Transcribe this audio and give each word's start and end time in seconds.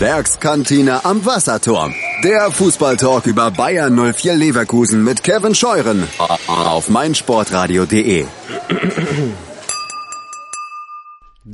Werkskantine 0.00 1.06
am 1.06 1.24
Wasserturm. 1.24 1.94
Der 2.22 2.50
Fußballtalk 2.50 3.26
über 3.26 3.50
Bayern 3.50 3.94
04 4.12 4.34
Leverkusen 4.34 5.02
mit 5.02 5.22
Kevin 5.22 5.54
Scheuren 5.54 6.06
auf 6.48 6.90
meinsportradio.de. 6.90 8.26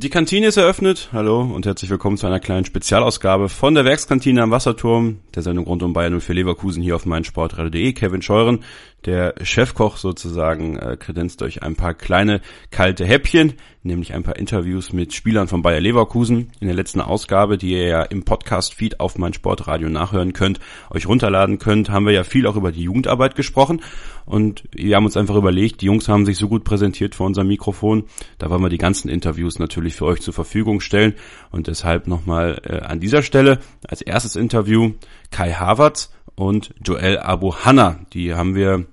Die 0.03 0.09
Kantine 0.09 0.47
ist 0.47 0.57
eröffnet. 0.57 1.07
Hallo 1.13 1.39
und 1.39 1.65
herzlich 1.65 1.89
willkommen 1.89 2.17
zu 2.17 2.27
einer 2.27 2.41
kleinen 2.41 2.65
Spezialausgabe 2.65 3.47
von 3.47 3.73
der 3.73 3.85
Werkskantine 3.85 4.43
am 4.43 4.51
Wasserturm, 4.51 5.19
der 5.33 5.43
Sendung 5.43 5.63
rund 5.63 5.81
um 5.81 5.93
Bayern 5.93 6.19
04 6.19 6.35
Leverkusen 6.35 6.83
hier 6.83 6.97
auf 6.97 7.05
meinsportradio.de. 7.05 7.93
Kevin 7.93 8.21
Scheuren, 8.21 8.65
der 9.05 9.33
Chefkoch 9.43 9.95
sozusagen, 9.95 10.75
äh, 10.75 10.97
kredenzt 10.99 11.41
euch 11.41 11.63
ein 11.63 11.77
paar 11.77 11.93
kleine 11.93 12.41
kalte 12.69 13.05
Häppchen, 13.05 13.53
nämlich 13.81 14.13
ein 14.13 14.23
paar 14.23 14.35
Interviews 14.35 14.91
mit 14.91 15.13
Spielern 15.13 15.47
von 15.47 15.61
Bayer 15.61 15.79
Leverkusen. 15.79 16.51
In 16.59 16.67
der 16.67 16.75
letzten 16.75 16.99
Ausgabe, 16.99 17.57
die 17.57 17.71
ihr 17.71 17.87
ja 17.87 18.03
im 18.03 18.25
Podcast-Feed 18.25 18.99
auf 18.99 19.17
meinsportradio 19.17 19.87
nachhören 19.87 20.33
könnt, 20.33 20.59
euch 20.89 21.07
runterladen 21.07 21.59
könnt, 21.59 21.89
haben 21.89 22.05
wir 22.05 22.13
ja 22.13 22.25
viel 22.25 22.45
auch 22.45 22.57
über 22.57 22.73
die 22.73 22.83
Jugendarbeit 22.83 23.35
gesprochen 23.35 23.79
und 24.25 24.63
wir 24.71 24.95
haben 24.95 25.05
uns 25.05 25.17
einfach 25.17 25.35
überlegt, 25.35 25.81
die 25.81 25.87
Jungs 25.87 26.07
haben 26.07 26.25
sich 26.25 26.37
so 26.37 26.47
gut 26.47 26.63
präsentiert 26.63 27.15
vor 27.15 27.27
unserem 27.27 27.47
Mikrofon, 27.47 28.05
da 28.37 28.49
wollen 28.49 28.61
wir 28.61 28.69
die 28.69 28.77
ganzen 28.77 29.09
Interviews 29.09 29.59
natürlich 29.59 29.95
für 29.95 30.05
euch 30.05 30.21
zur 30.21 30.33
Verfügung 30.33 30.81
stellen 30.81 31.13
und 31.51 31.67
deshalb 31.67 32.07
nochmal 32.07 32.61
äh, 32.63 32.79
an 32.79 32.99
dieser 32.99 33.21
Stelle 33.21 33.59
als 33.87 34.01
erstes 34.01 34.35
Interview 34.35 34.93
Kai 35.31 35.53
Havertz 35.53 36.11
und 36.35 36.73
Joel 36.83 37.19
Abu 37.19 37.53
Hanna. 37.53 37.99
Die 38.13 38.33
haben 38.33 38.55
wir 38.55 38.85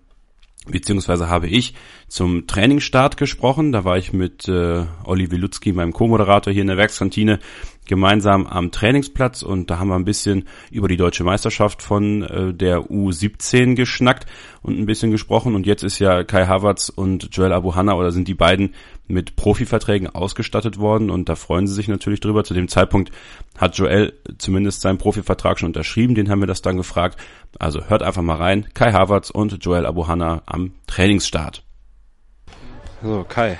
beziehungsweise 0.67 1.29
habe 1.29 1.49
ich 1.49 1.75
zum 2.07 2.47
Trainingsstart 2.47 3.17
gesprochen. 3.17 3.73
Da 3.73 3.85
war 3.85 3.97
ich 3.97 4.13
mit 4.13 4.47
äh, 4.49 4.85
Olli 5.05 5.31
Wilutzki, 5.31 5.73
meinem 5.73 5.93
Co-Moderator 5.93 6.53
hier 6.53 6.63
in 6.63 6.69
der 6.69 6.77
Werkskantine, 6.77 7.39
gemeinsam 7.87 8.47
am 8.47 8.71
Trainingsplatz 8.71 9.43
und 9.43 9.71
da 9.71 9.79
haben 9.79 9.89
wir 9.89 9.97
ein 9.97 10.05
bisschen 10.05 10.45
über 10.71 10.87
die 10.87 10.97
deutsche 10.97 11.25
Meisterschaft 11.25 11.83
von 11.83 12.23
äh, 12.23 12.55
der 12.55 12.83
U17 12.83 13.75
geschnackt 13.75 14.27
und 14.63 14.79
ein 14.79 14.87
bisschen 14.87 15.11
gesprochen 15.11 15.55
und 15.55 15.67
jetzt 15.67 15.83
ist 15.83 15.99
ja 15.99 16.23
Kai 16.23 16.47
Havertz 16.47 16.89
und 16.89 17.29
Joel 17.33 17.53
Abuhanna 17.53 17.95
oder 17.95 18.13
sind 18.13 18.29
die 18.29 18.35
beiden 18.35 18.75
mit 19.11 19.37
Profiverträgen 19.37 20.09
ausgestattet 20.09 20.79
worden 20.79 21.11
und 21.11 21.29
da 21.29 21.37
freuen 21.37 21.67
sie 21.67 21.75
sich 21.75 21.89
natürlich 21.89 22.21
drüber. 22.21 22.45
Zu 22.45 22.55
dem 22.55 22.69
Zeitpunkt 22.69 23.11
hat 23.59 23.77
Joel 23.77 24.13
zumindest 24.39 24.81
seinen 24.81 24.99
Profivertrag 24.99 25.59
schon 25.59 25.69
unterschrieben, 25.69 26.15
den 26.15 26.31
haben 26.31 26.41
wir 26.41 26.47
das 26.47 26.63
dann 26.63 26.77
gefragt. 26.77 27.19
Also 27.59 27.85
hört 27.85 28.03
einfach 28.03 28.23
mal 28.23 28.37
rein. 28.37 28.67
Kai 28.75 28.93
Havertz 28.93 29.31
und 29.31 29.65
Joel 29.65 29.87
Abuhanna 29.87 30.43
am 30.47 30.73
Trainingsstart. 30.87 31.63
So, 33.03 33.25
Kai, 33.29 33.59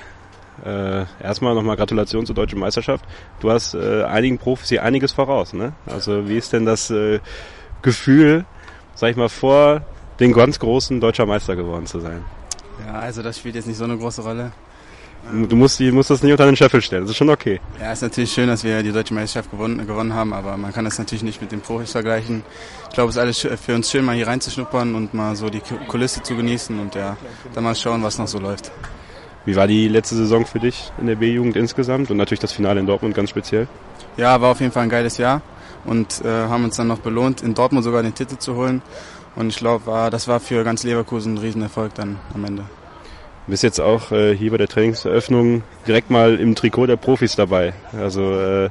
äh, 0.65 1.05
erstmal 1.23 1.55
nochmal 1.55 1.77
Gratulation 1.77 2.27
zur 2.27 2.35
deutschen 2.35 2.59
Meisterschaft. 2.59 3.05
Du 3.41 3.51
hast 3.51 3.75
äh, 3.75 4.05
einigen 4.05 4.39
Profis 4.39 4.69
hier 4.69 4.83
einiges 4.83 5.13
voraus, 5.13 5.53
ne? 5.53 5.73
Also 5.87 6.29
wie 6.29 6.37
ist 6.37 6.53
denn 6.53 6.67
das 6.67 6.91
äh, 6.91 7.21
Gefühl, 7.83 8.45
sag 8.95 9.11
ich 9.11 9.17
mal, 9.17 9.31
vor 9.31 9.83
den 10.21 10.33
ganz 10.33 10.59
großen 10.59 11.01
deutscher 11.01 11.25
Meister 11.25 11.57
geworden 11.57 11.87
zu 11.87 12.01
sein? 12.01 12.23
Ja, 12.87 13.01
also 13.01 13.23
das 13.23 13.39
spielt 13.39 13.55
jetzt 13.55 13.67
nicht 13.67 13.79
so 13.79 13.85
eine 13.85 13.97
große 13.97 14.23
Rolle. 14.23 14.53
Du 15.49 15.55
musst, 15.55 15.79
du 15.79 15.93
musst 15.93 16.11
das 16.11 16.23
nicht 16.23 16.33
unter 16.33 16.47
den 16.47 16.57
Scheffel 16.57 16.83
stellen, 16.83 17.03
das 17.03 17.13
ist 17.13 17.17
schon 17.17 17.31
okay. 17.31 17.61
Ja, 17.81 17.93
ist 17.93 18.03
natürlich 18.03 18.33
schön, 18.33 18.49
dass 18.49 18.65
wir 18.65 18.83
die 18.83 18.91
deutsche 18.91 19.15
Meisterschaft 19.15 19.51
gewonnen, 19.51 19.87
gewonnen 19.87 20.13
haben, 20.13 20.33
aber 20.33 20.57
man 20.57 20.73
kann 20.73 20.85
das 20.85 20.99
natürlich 20.99 21.23
nicht 21.23 21.41
mit 21.41 21.53
den 21.53 21.61
Profis 21.61 21.93
vergleichen. 21.93 22.43
Ich 22.89 22.95
glaube, 22.95 23.11
es 23.11 23.17
ist 23.17 23.21
alles 23.21 23.61
für 23.61 23.75
uns 23.75 23.91
schön, 23.91 24.05
mal 24.05 24.17
hier 24.17 24.27
reinzuschnuppern 24.27 24.95
und 24.95 25.15
mal 25.15 25.37
so 25.37 25.49
die 25.49 25.61
Kulisse 25.87 26.23
zu 26.23 26.35
genießen 26.35 26.79
und 26.81 26.97
ja, 26.97 27.17
dann 27.55 27.63
mal 27.63 27.77
schauen, 27.77 28.03
was 28.03 28.19
noch 28.19 28.27
so 28.27 28.41
läuft. 28.41 28.73
Wie 29.45 29.55
war 29.55 29.67
die 29.67 29.89
letzte 29.89 30.17
Saison 30.17 30.45
für 30.47 30.59
dich 30.59 30.91
in 31.01 31.07
der 31.07 31.17
B-Jugend 31.17 31.57
insgesamt 31.57 32.11
und 32.11 32.17
natürlich 32.17 32.41
das 32.41 32.53
Finale 32.53 32.81
in 32.81 32.87
Dortmund 32.87 33.15
ganz 33.15 33.31
speziell? 33.31 33.69
Ja, 34.17 34.41
war 34.41 34.51
auf 34.51 34.61
jeden 34.61 34.73
Fall 34.73 34.83
ein 34.83 34.89
geiles 34.89 35.17
Jahr 35.17 35.43
und 35.85 36.25
äh, 36.25 36.29
haben 36.29 36.65
uns 36.65 36.77
dann 36.77 36.89
noch 36.89 36.99
belohnt, 36.99 37.43
in 37.43 37.55
Dortmund 37.55 37.85
sogar 37.85 38.03
den 38.03 38.15
Titel 38.15 38.37
zu 38.37 38.57
holen. 38.57 38.83
Und 39.37 39.49
ich 39.49 39.57
glaube, 39.57 40.09
das 40.11 40.27
war 40.27 40.41
für 40.41 40.65
ganz 40.65 40.83
Leverkusen 40.83 41.35
ein 41.35 41.39
Riesenerfolg 41.39 41.95
dann 41.95 42.19
am 42.35 42.45
Ende. 42.45 42.65
Bist 43.51 43.65
jetzt 43.65 43.81
auch 43.81 44.13
äh, 44.13 44.37
hier 44.37 44.53
bei 44.53 44.59
der 44.59 44.69
Trainingseröffnung 44.69 45.63
direkt 45.87 46.09
mal 46.09 46.37
im 46.37 46.55
Trikot 46.55 46.87
der 46.87 46.97
Profis 46.97 47.35
dabei. 47.35 47.73
Also 47.93 48.33
äh, 48.33 48.71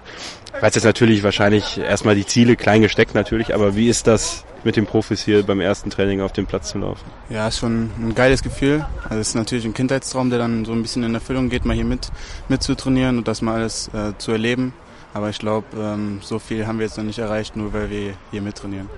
weiß 0.62 0.76
jetzt 0.76 0.86
natürlich 0.86 1.22
wahrscheinlich 1.24 1.78
erstmal 1.78 2.16
die 2.16 2.26
Ziele 2.26 2.56
klein 2.56 2.82
gesteckt 2.82 3.14
natürlich, 3.14 3.54
aber 3.54 3.76
wie 3.76 3.90
ist 3.90 4.08
das 4.08 4.46
mit 4.64 4.76
den 4.76 4.86
Profis 4.86 5.24
hier 5.24 5.44
beim 5.44 5.60
ersten 5.60 5.90
Training 5.90 6.22
auf 6.22 6.32
dem 6.32 6.46
Platz 6.46 6.70
zu 6.70 6.78
laufen? 6.78 7.04
Ja, 7.30 7.48
ist 7.48 7.60
schon 7.60 7.92
ein 8.00 8.16
geiles 8.16 8.42
Gefühl. 8.42 8.86
Also 9.04 9.20
es 9.20 9.30
ist 9.30 9.36
natürlich 9.36 9.66
ein 9.66 9.74
Kindheitstraum, 9.74 10.30
der 10.30 10.40
dann 10.40 10.64
so 10.64 10.72
ein 10.72 10.82
bisschen 10.82 11.04
in 11.04 11.14
Erfüllung 11.14 11.50
geht, 11.50 11.66
mal 11.66 11.76
hier 11.76 11.86
mit, 11.86 12.10
mit 12.48 12.64
zu 12.64 12.76
trainieren 12.76 13.18
und 13.18 13.28
das 13.28 13.42
mal 13.42 13.56
alles 13.56 13.90
äh, 13.90 14.18
zu 14.18 14.32
erleben. 14.32 14.74
Aber 15.14 15.30
ich 15.30 15.40
glaube, 15.40 15.68
ähm, 15.78 16.20
so 16.22 16.40
viel 16.40 16.68
haben 16.68 16.80
wir 16.80 16.86
jetzt 16.86 16.98
noch 16.98 17.04
nicht 17.04 17.20
erreicht, 17.20 17.56
nur 17.56 17.74
weil 17.74 17.90
wir 17.90 18.14
hier 18.32 18.42
mittrainieren. 18.42 18.90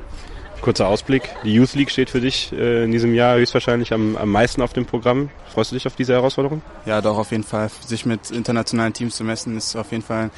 Kurzer 0.62 0.88
Ausblick. 0.88 1.30
Die 1.44 1.54
Youth 1.54 1.74
League 1.74 1.90
steht 1.90 2.10
für 2.10 2.22
dich 2.22 2.52
äh, 2.54 2.84
in 2.84 2.92
diesem 2.92 3.14
Jahr 3.14 3.38
höchstwahrscheinlich 3.38 3.94
am, 3.94 4.16
am 4.16 4.30
meisten 4.30 4.62
auf 4.62 4.74
dem 4.74 4.86
Programm. 4.86 5.30
Freust 5.54 5.72
du 5.72 5.76
dich 5.76 5.88
auf 5.88 5.96
diese 5.96 6.14
Herausforderung? 6.14 6.62
Ja, 6.86 7.02
doch, 7.02 7.18
auf 7.18 7.32
jeden 7.32 7.44
Fall. 7.44 7.70
Sich 7.86 8.06
mit 8.06 8.32
internationalen 8.32 8.94
Teams 8.94 9.16
zu 9.16 9.24
messen, 9.24 9.58
ist 9.58 9.76
auf 9.76 9.92
jeden 9.92 10.04
Fall 10.04 10.30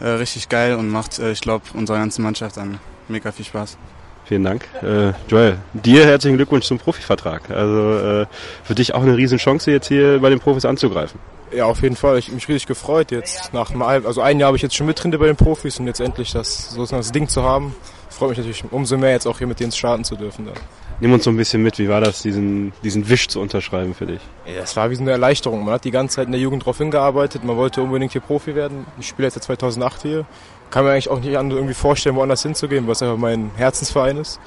äh, 0.00 0.06
richtig 0.06 0.48
geil 0.48 0.74
und 0.74 0.90
macht, 0.90 1.18
äh, 1.18 1.32
ich 1.32 1.40
glaube, 1.40 1.64
unserer 1.74 1.98
ganzen 1.98 2.22
Mannschaft 2.22 2.56
dann 2.56 2.78
mega 3.08 3.32
viel 3.32 3.44
Spaß. 3.44 3.76
Vielen 4.24 4.44
Dank. 4.44 4.64
Äh, 4.82 5.12
Joel, 5.28 5.58
dir 5.72 6.06
herzlichen 6.06 6.36
Glückwunsch 6.36 6.66
zum 6.66 6.78
Profivertrag. 6.78 7.50
Also 7.50 7.98
äh, 7.98 8.26
für 8.62 8.74
dich 8.74 8.94
auch 8.94 9.02
eine 9.02 9.16
Riesenchance, 9.16 9.70
jetzt 9.72 9.88
hier 9.88 10.20
bei 10.20 10.30
den 10.30 10.38
Profis 10.38 10.64
anzugreifen. 10.64 11.18
Ja, 11.52 11.64
auf 11.64 11.82
jeden 11.82 11.96
Fall. 11.96 12.18
Ich 12.18 12.26
habe 12.26 12.36
mich 12.36 12.46
richtig 12.48 12.66
gefreut 12.66 13.10
jetzt. 13.10 13.52
Nach 13.52 13.70
einem, 13.70 13.82
also 13.82 14.20
ein 14.20 14.38
Jahr 14.38 14.48
habe 14.48 14.56
ich 14.56 14.62
jetzt 14.62 14.76
schon 14.76 14.86
mittrainiert 14.86 15.20
bei 15.20 15.26
den 15.26 15.34
Profis 15.34 15.80
und 15.80 15.88
jetzt 15.88 16.00
endlich 16.00 16.30
das, 16.32 16.70
so 16.70 16.86
das 16.86 17.10
Ding 17.10 17.28
zu 17.28 17.42
haben, 17.42 17.74
freut 18.20 18.30
mich 18.30 18.38
natürlich 18.38 18.64
umso 18.70 18.98
mehr 18.98 19.12
jetzt 19.12 19.26
auch 19.26 19.38
hier 19.38 19.46
mit 19.46 19.60
denen 19.60 19.72
starten 19.72 20.04
zu 20.04 20.14
dürfen. 20.14 20.44
Dann. 20.44 20.54
Nimm 21.00 21.14
uns 21.14 21.24
so 21.24 21.30
ein 21.30 21.36
bisschen 21.38 21.62
mit, 21.62 21.78
wie 21.78 21.88
war 21.88 22.02
das, 22.02 22.20
diesen, 22.20 22.74
diesen 22.84 23.08
Wisch 23.08 23.28
zu 23.28 23.40
unterschreiben 23.40 23.94
für 23.94 24.04
dich? 24.04 24.20
Ja, 24.44 24.60
das 24.60 24.76
war 24.76 24.90
wie 24.90 24.94
so 24.94 25.00
eine 25.00 25.12
Erleichterung. 25.12 25.64
Man 25.64 25.72
hat 25.72 25.84
die 25.84 25.90
ganze 25.90 26.16
Zeit 26.16 26.26
in 26.26 26.32
der 26.32 26.40
Jugend 26.40 26.62
darauf 26.62 26.76
hingearbeitet, 26.76 27.44
man 27.44 27.56
wollte 27.56 27.80
unbedingt 27.80 28.12
hier 28.12 28.20
Profi 28.20 28.54
werden. 28.54 28.84
Ich 28.98 29.08
spiele 29.08 29.26
jetzt 29.26 29.34
seit 29.34 29.44
2008 29.44 30.02
hier. 30.02 30.26
Kann 30.70 30.84
mir 30.84 30.92
eigentlich 30.92 31.08
auch 31.08 31.18
nicht 31.18 31.32
irgendwie 31.32 31.72
vorstellen, 31.72 32.14
woanders 32.14 32.42
hinzugehen, 32.42 32.86
was 32.86 33.02
einfach 33.02 33.16
mein 33.16 33.50
Herzensverein 33.56 34.18
ist. 34.18 34.38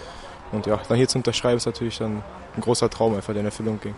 Und 0.51 0.67
ja, 0.67 0.79
dann 0.87 0.97
hier 0.97 1.07
zu 1.07 1.17
unterschreiben 1.17 1.57
ist 1.57 1.65
natürlich 1.65 1.97
dann 1.97 2.23
ein 2.55 2.61
großer 2.61 2.91
Traum 2.91 3.15
einfach, 3.15 3.33
der 3.33 3.39
in 3.39 3.47
Erfüllung 3.47 3.79
ging. 3.81 3.95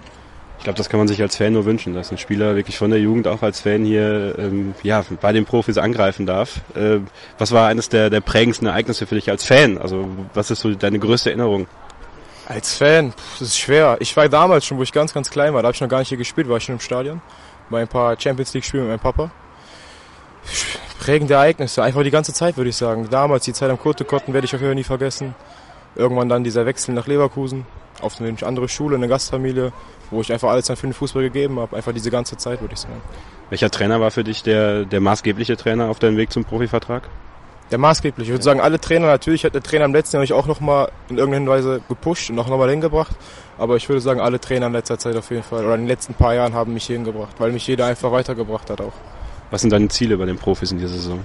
Ich 0.57 0.63
glaube, 0.63 0.77
das 0.77 0.89
kann 0.89 0.97
man 0.97 1.07
sich 1.07 1.21
als 1.21 1.35
Fan 1.35 1.53
nur 1.53 1.65
wünschen, 1.65 1.93
dass 1.93 2.11
ein 2.11 2.17
Spieler 2.17 2.55
wirklich 2.55 2.77
von 2.77 2.89
der 2.89 2.99
Jugend 2.99 3.27
auch 3.27 3.43
als 3.43 3.59
Fan 3.59 3.85
hier 3.85 4.35
ähm, 4.39 4.73
ja, 4.81 5.03
bei 5.21 5.31
den 5.31 5.45
Profis 5.45 5.77
angreifen 5.77 6.25
darf. 6.25 6.61
Äh, 6.75 6.99
was 7.37 7.51
war 7.51 7.67
eines 7.67 7.89
der, 7.89 8.09
der 8.09 8.21
prägendsten 8.21 8.67
Ereignisse 8.67 9.05
für 9.05 9.15
dich 9.15 9.29
als 9.29 9.45
Fan? 9.45 9.77
Also 9.77 10.07
was 10.33 10.49
ist 10.51 10.61
so 10.61 10.73
deine 10.73 10.97
größte 10.97 11.29
Erinnerung? 11.29 11.67
Als 12.47 12.75
Fan, 12.77 13.11
pff, 13.11 13.39
das 13.39 13.49
ist 13.49 13.59
schwer. 13.59 13.97
Ich 13.99 14.15
war 14.17 14.29
damals 14.29 14.65
schon, 14.65 14.77
wo 14.77 14.83
ich 14.83 14.91
ganz, 14.91 15.13
ganz 15.13 15.29
klein 15.29 15.53
war, 15.53 15.61
da 15.61 15.67
habe 15.67 15.75
ich 15.75 15.81
noch 15.81 15.89
gar 15.89 15.99
nicht 15.99 16.09
hier 16.09 16.17
gespielt, 16.17 16.47
war 16.47 16.57
ich 16.57 16.63
schon 16.63 16.75
im 16.75 16.81
Stadion. 16.81 17.21
Bei 17.69 17.81
ein 17.81 17.87
paar 17.87 18.19
Champions 18.19 18.53
League 18.53 18.65
Spielen 18.65 18.83
mit 18.83 18.91
meinem 18.91 18.99
Papa. 18.99 19.31
Prägende 20.99 21.33
Ereignisse, 21.33 21.83
einfach 21.83 22.03
die 22.03 22.11
ganze 22.11 22.33
Zeit 22.33 22.57
würde 22.57 22.69
ich 22.69 22.75
sagen. 22.75 23.07
Damals, 23.09 23.45
die 23.45 23.53
Zeit 23.53 23.69
am 23.69 23.79
Kotte-Kotten 23.79 24.33
werde 24.33 24.45
ich 24.45 24.53
auf 24.53 24.61
jeden 24.61 24.69
Fall 24.69 24.75
nie 24.75 24.83
vergessen. 24.83 25.35
Irgendwann 25.95 26.29
dann 26.29 26.43
dieser 26.43 26.65
Wechsel 26.65 26.93
nach 26.93 27.07
Leverkusen, 27.07 27.65
auf 28.01 28.19
eine 28.19 28.35
andere 28.43 28.67
Schule, 28.69 28.95
eine 28.95 29.07
Gastfamilie, 29.07 29.71
wo 30.11 30.21
ich 30.21 30.31
einfach 30.31 30.49
alles 30.49 30.65
dann 30.65 30.75
für 30.75 30.87
den 30.87 30.93
Fußball 30.93 31.23
gegeben 31.23 31.59
habe. 31.59 31.75
Einfach 31.75 31.93
diese 31.93 32.11
ganze 32.11 32.37
Zeit, 32.37 32.61
würde 32.61 32.73
ich 32.73 32.79
sagen. 32.79 33.01
Welcher 33.49 33.69
Trainer 33.69 33.99
war 34.01 34.11
für 34.11 34.23
dich 34.23 34.43
der, 34.43 34.85
der 34.85 35.01
maßgebliche 35.01 35.57
Trainer 35.57 35.89
auf 35.89 35.99
deinem 35.99 36.17
Weg 36.17 36.31
zum 36.31 36.45
Profivertrag? 36.45 37.09
Der 37.71 37.79
maßgebliche. 37.79 38.29
Ich 38.29 38.33
würde 38.33 38.43
sagen, 38.43 38.59
alle 38.59 38.79
Trainer, 38.79 39.07
natürlich 39.07 39.43
hat 39.43 39.55
der 39.55 39.63
Trainer 39.63 39.85
im 39.85 39.93
letzten 39.93 40.17
Jahr 40.17 40.21
mich 40.21 40.33
auch 40.33 40.45
nochmal 40.45 40.91
in 41.09 41.17
irgendeiner 41.17 41.49
Weise 41.49 41.81
gepusht 41.87 42.29
und 42.29 42.37
auch 42.37 42.47
nochmal 42.47 42.69
hingebracht. 42.69 43.15
Aber 43.57 43.75
ich 43.75 43.89
würde 43.89 44.01
sagen, 44.01 44.19
alle 44.19 44.39
Trainer 44.39 44.67
in 44.67 44.73
letzter 44.73 44.99
Zeit 44.99 45.15
auf 45.15 45.29
jeden 45.31 45.43
Fall, 45.43 45.65
oder 45.65 45.75
in 45.75 45.81
den 45.81 45.87
letzten 45.87 46.13
paar 46.13 46.35
Jahren 46.35 46.53
haben 46.53 46.73
mich 46.73 46.85
hingebracht, 46.85 47.35
weil 47.39 47.51
mich 47.51 47.65
jeder 47.65 47.87
einfach 47.87 48.11
weitergebracht 48.11 48.69
hat 48.69 48.81
auch. 48.81 48.93
Was 49.49 49.61
sind 49.61 49.71
deine 49.71 49.87
Ziele 49.87 50.17
bei 50.17 50.25
den 50.25 50.37
Profis 50.37 50.71
in 50.71 50.77
dieser 50.77 50.93
Saison? 50.93 51.19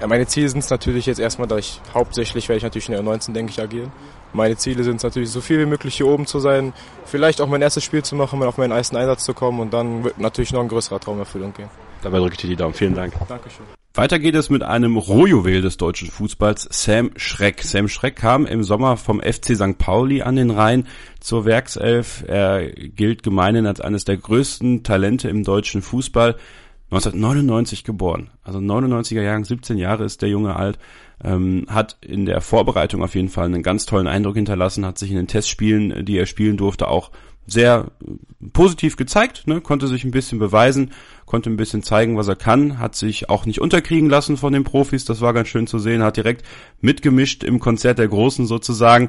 Ja, 0.00 0.06
meine 0.06 0.26
Ziele 0.26 0.48
sind 0.48 0.60
es 0.60 0.70
natürlich 0.70 1.06
jetzt 1.06 1.20
erstmal, 1.20 1.48
da 1.48 1.58
ich 1.58 1.80
hauptsächlich 1.94 2.48
werde 2.48 2.58
ich 2.58 2.64
natürlich 2.64 2.88
in 2.88 2.94
der 2.94 3.02
19 3.02 3.34
denke 3.34 3.50
ich, 3.50 3.60
agieren. 3.60 3.92
Meine 4.32 4.56
Ziele 4.56 4.84
sind 4.84 4.96
es 4.96 5.02
natürlich, 5.02 5.30
so 5.30 5.40
viel 5.40 5.58
wie 5.60 5.66
möglich 5.66 5.96
hier 5.96 6.06
oben 6.06 6.26
zu 6.26 6.40
sein, 6.40 6.72
vielleicht 7.04 7.40
auch 7.40 7.48
mein 7.48 7.62
erstes 7.62 7.84
Spiel 7.84 8.02
zu 8.02 8.16
machen, 8.16 8.42
auf 8.42 8.56
meinen 8.56 8.72
ersten 8.72 8.96
Einsatz 8.96 9.24
zu 9.24 9.34
kommen 9.34 9.60
und 9.60 9.72
dann 9.72 10.04
wird 10.04 10.18
natürlich 10.18 10.52
noch 10.52 10.60
ein 10.60 10.68
größerer 10.68 11.00
Traum 11.00 11.18
Erfüllung 11.18 11.52
gehen. 11.52 11.68
Dabei 12.02 12.18
drücke 12.18 12.34
ich 12.34 12.40
dir 12.40 12.48
die 12.48 12.56
Daumen. 12.56 12.74
Vielen 12.74 12.94
Dank. 12.94 13.14
Dankeschön. 13.28 13.64
Weiter 13.94 14.18
geht 14.18 14.34
es 14.34 14.48
mit 14.48 14.62
einem 14.62 14.96
Rohjuwel 14.96 15.60
des 15.60 15.76
deutschen 15.76 16.10
Fußballs, 16.10 16.66
Sam 16.70 17.10
Schreck. 17.16 17.62
Sam 17.62 17.88
Schreck 17.88 18.16
kam 18.16 18.46
im 18.46 18.64
Sommer 18.64 18.96
vom 18.96 19.20
FC 19.20 19.54
St. 19.54 19.76
Pauli 19.76 20.22
an 20.22 20.34
den 20.34 20.50
Rhein 20.50 20.86
zur 21.20 21.44
Werkself. 21.44 22.24
Er 22.26 22.70
gilt 22.70 23.22
gemeinhin 23.22 23.66
als 23.66 23.82
eines 23.82 24.06
der 24.06 24.16
größten 24.16 24.82
Talente 24.82 25.28
im 25.28 25.44
deutschen 25.44 25.82
Fußball. 25.82 26.36
1999 26.92 27.84
geboren, 27.84 28.28
also 28.44 28.58
99er 28.58 29.22
Jahrgang, 29.22 29.46
17 29.46 29.78
Jahre 29.78 30.04
ist 30.04 30.20
der 30.20 30.28
Junge 30.28 30.56
alt, 30.56 30.78
ähm, 31.24 31.64
hat 31.68 31.96
in 32.02 32.26
der 32.26 32.42
Vorbereitung 32.42 33.02
auf 33.02 33.14
jeden 33.14 33.30
Fall 33.30 33.46
einen 33.46 33.62
ganz 33.62 33.86
tollen 33.86 34.06
Eindruck 34.06 34.34
hinterlassen, 34.34 34.84
hat 34.84 34.98
sich 34.98 35.10
in 35.10 35.16
den 35.16 35.26
Testspielen, 35.26 36.04
die 36.04 36.18
er 36.18 36.26
spielen 36.26 36.58
durfte, 36.58 36.88
auch 36.88 37.10
sehr 37.46 37.90
positiv 38.52 38.96
gezeigt, 38.96 39.46
ne? 39.46 39.62
konnte 39.62 39.88
sich 39.88 40.04
ein 40.04 40.10
bisschen 40.10 40.38
beweisen, 40.38 40.90
konnte 41.24 41.48
ein 41.48 41.56
bisschen 41.56 41.82
zeigen, 41.82 42.18
was 42.18 42.28
er 42.28 42.36
kann, 42.36 42.78
hat 42.78 42.94
sich 42.94 43.30
auch 43.30 43.46
nicht 43.46 43.62
unterkriegen 43.62 44.10
lassen 44.10 44.36
von 44.36 44.52
den 44.52 44.64
Profis, 44.64 45.06
das 45.06 45.22
war 45.22 45.32
ganz 45.32 45.48
schön 45.48 45.66
zu 45.66 45.78
sehen, 45.78 46.02
hat 46.02 46.18
direkt 46.18 46.44
mitgemischt 46.82 47.42
im 47.42 47.58
Konzert 47.58 47.98
der 47.98 48.08
Großen 48.08 48.44
sozusagen 48.44 49.08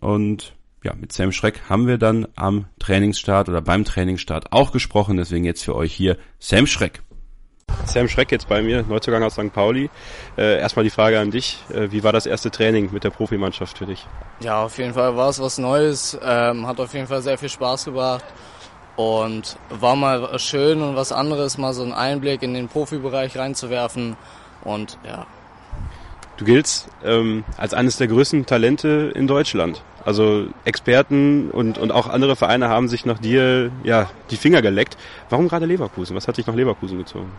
und 0.00 0.54
ja, 0.84 0.94
mit 0.94 1.12
Sam 1.12 1.32
Schreck 1.32 1.62
haben 1.68 1.88
wir 1.88 1.98
dann 1.98 2.28
am 2.36 2.66
Trainingsstart 2.78 3.48
oder 3.48 3.60
beim 3.60 3.84
Trainingsstart 3.84 4.52
auch 4.52 4.70
gesprochen, 4.70 5.16
deswegen 5.16 5.44
jetzt 5.44 5.64
für 5.64 5.74
euch 5.74 5.92
hier 5.92 6.16
Sam 6.38 6.68
Schreck. 6.68 7.02
Sam 7.84 8.08
Schreck 8.08 8.32
jetzt 8.32 8.48
bei 8.48 8.62
mir, 8.62 8.82
Neuzugang 8.82 9.22
aus 9.22 9.34
St. 9.34 9.52
Pauli. 9.52 9.90
Äh, 10.36 10.58
erstmal 10.58 10.84
die 10.84 10.90
Frage 10.90 11.20
an 11.20 11.30
dich. 11.30 11.58
Äh, 11.72 11.90
wie 11.92 12.02
war 12.02 12.12
das 12.12 12.26
erste 12.26 12.50
Training 12.50 12.90
mit 12.92 13.04
der 13.04 13.10
Profimannschaft 13.10 13.78
für 13.78 13.86
dich? 13.86 14.06
Ja, 14.40 14.64
auf 14.64 14.78
jeden 14.78 14.94
Fall 14.94 15.16
war 15.16 15.28
es 15.28 15.40
was 15.40 15.58
Neues. 15.58 16.18
Ähm, 16.22 16.66
hat 16.66 16.80
auf 16.80 16.92
jeden 16.94 17.06
Fall 17.06 17.22
sehr 17.22 17.38
viel 17.38 17.48
Spaß 17.48 17.86
gebracht. 17.86 18.24
Und 18.96 19.56
war 19.68 19.94
mal 19.94 20.38
schön 20.38 20.80
und 20.80 20.96
was 20.96 21.12
anderes, 21.12 21.58
mal 21.58 21.74
so 21.74 21.82
einen 21.82 21.92
Einblick 21.92 22.42
in 22.42 22.54
den 22.54 22.68
Profibereich 22.68 23.36
reinzuwerfen. 23.36 24.16
Und 24.64 24.98
ja. 25.04 25.26
Du 26.36 26.44
giltst 26.44 26.88
ähm, 27.02 27.44
als 27.56 27.72
eines 27.72 27.96
der 27.96 28.08
größten 28.08 28.44
Talente 28.44 29.10
in 29.14 29.26
Deutschland. 29.26 29.82
Also 30.04 30.46
Experten 30.64 31.50
und, 31.50 31.78
und 31.78 31.92
auch 31.92 32.08
andere 32.08 32.36
Vereine 32.36 32.68
haben 32.68 32.88
sich 32.88 33.06
nach 33.06 33.18
dir 33.18 33.70
ja 33.84 34.10
die 34.30 34.36
Finger 34.36 34.60
geleckt. 34.62 34.96
Warum 35.30 35.48
gerade 35.48 35.66
Leverkusen? 35.66 36.14
Was 36.14 36.28
hat 36.28 36.36
dich 36.36 36.46
nach 36.46 36.54
Leverkusen 36.54 36.98
gezogen? 36.98 37.32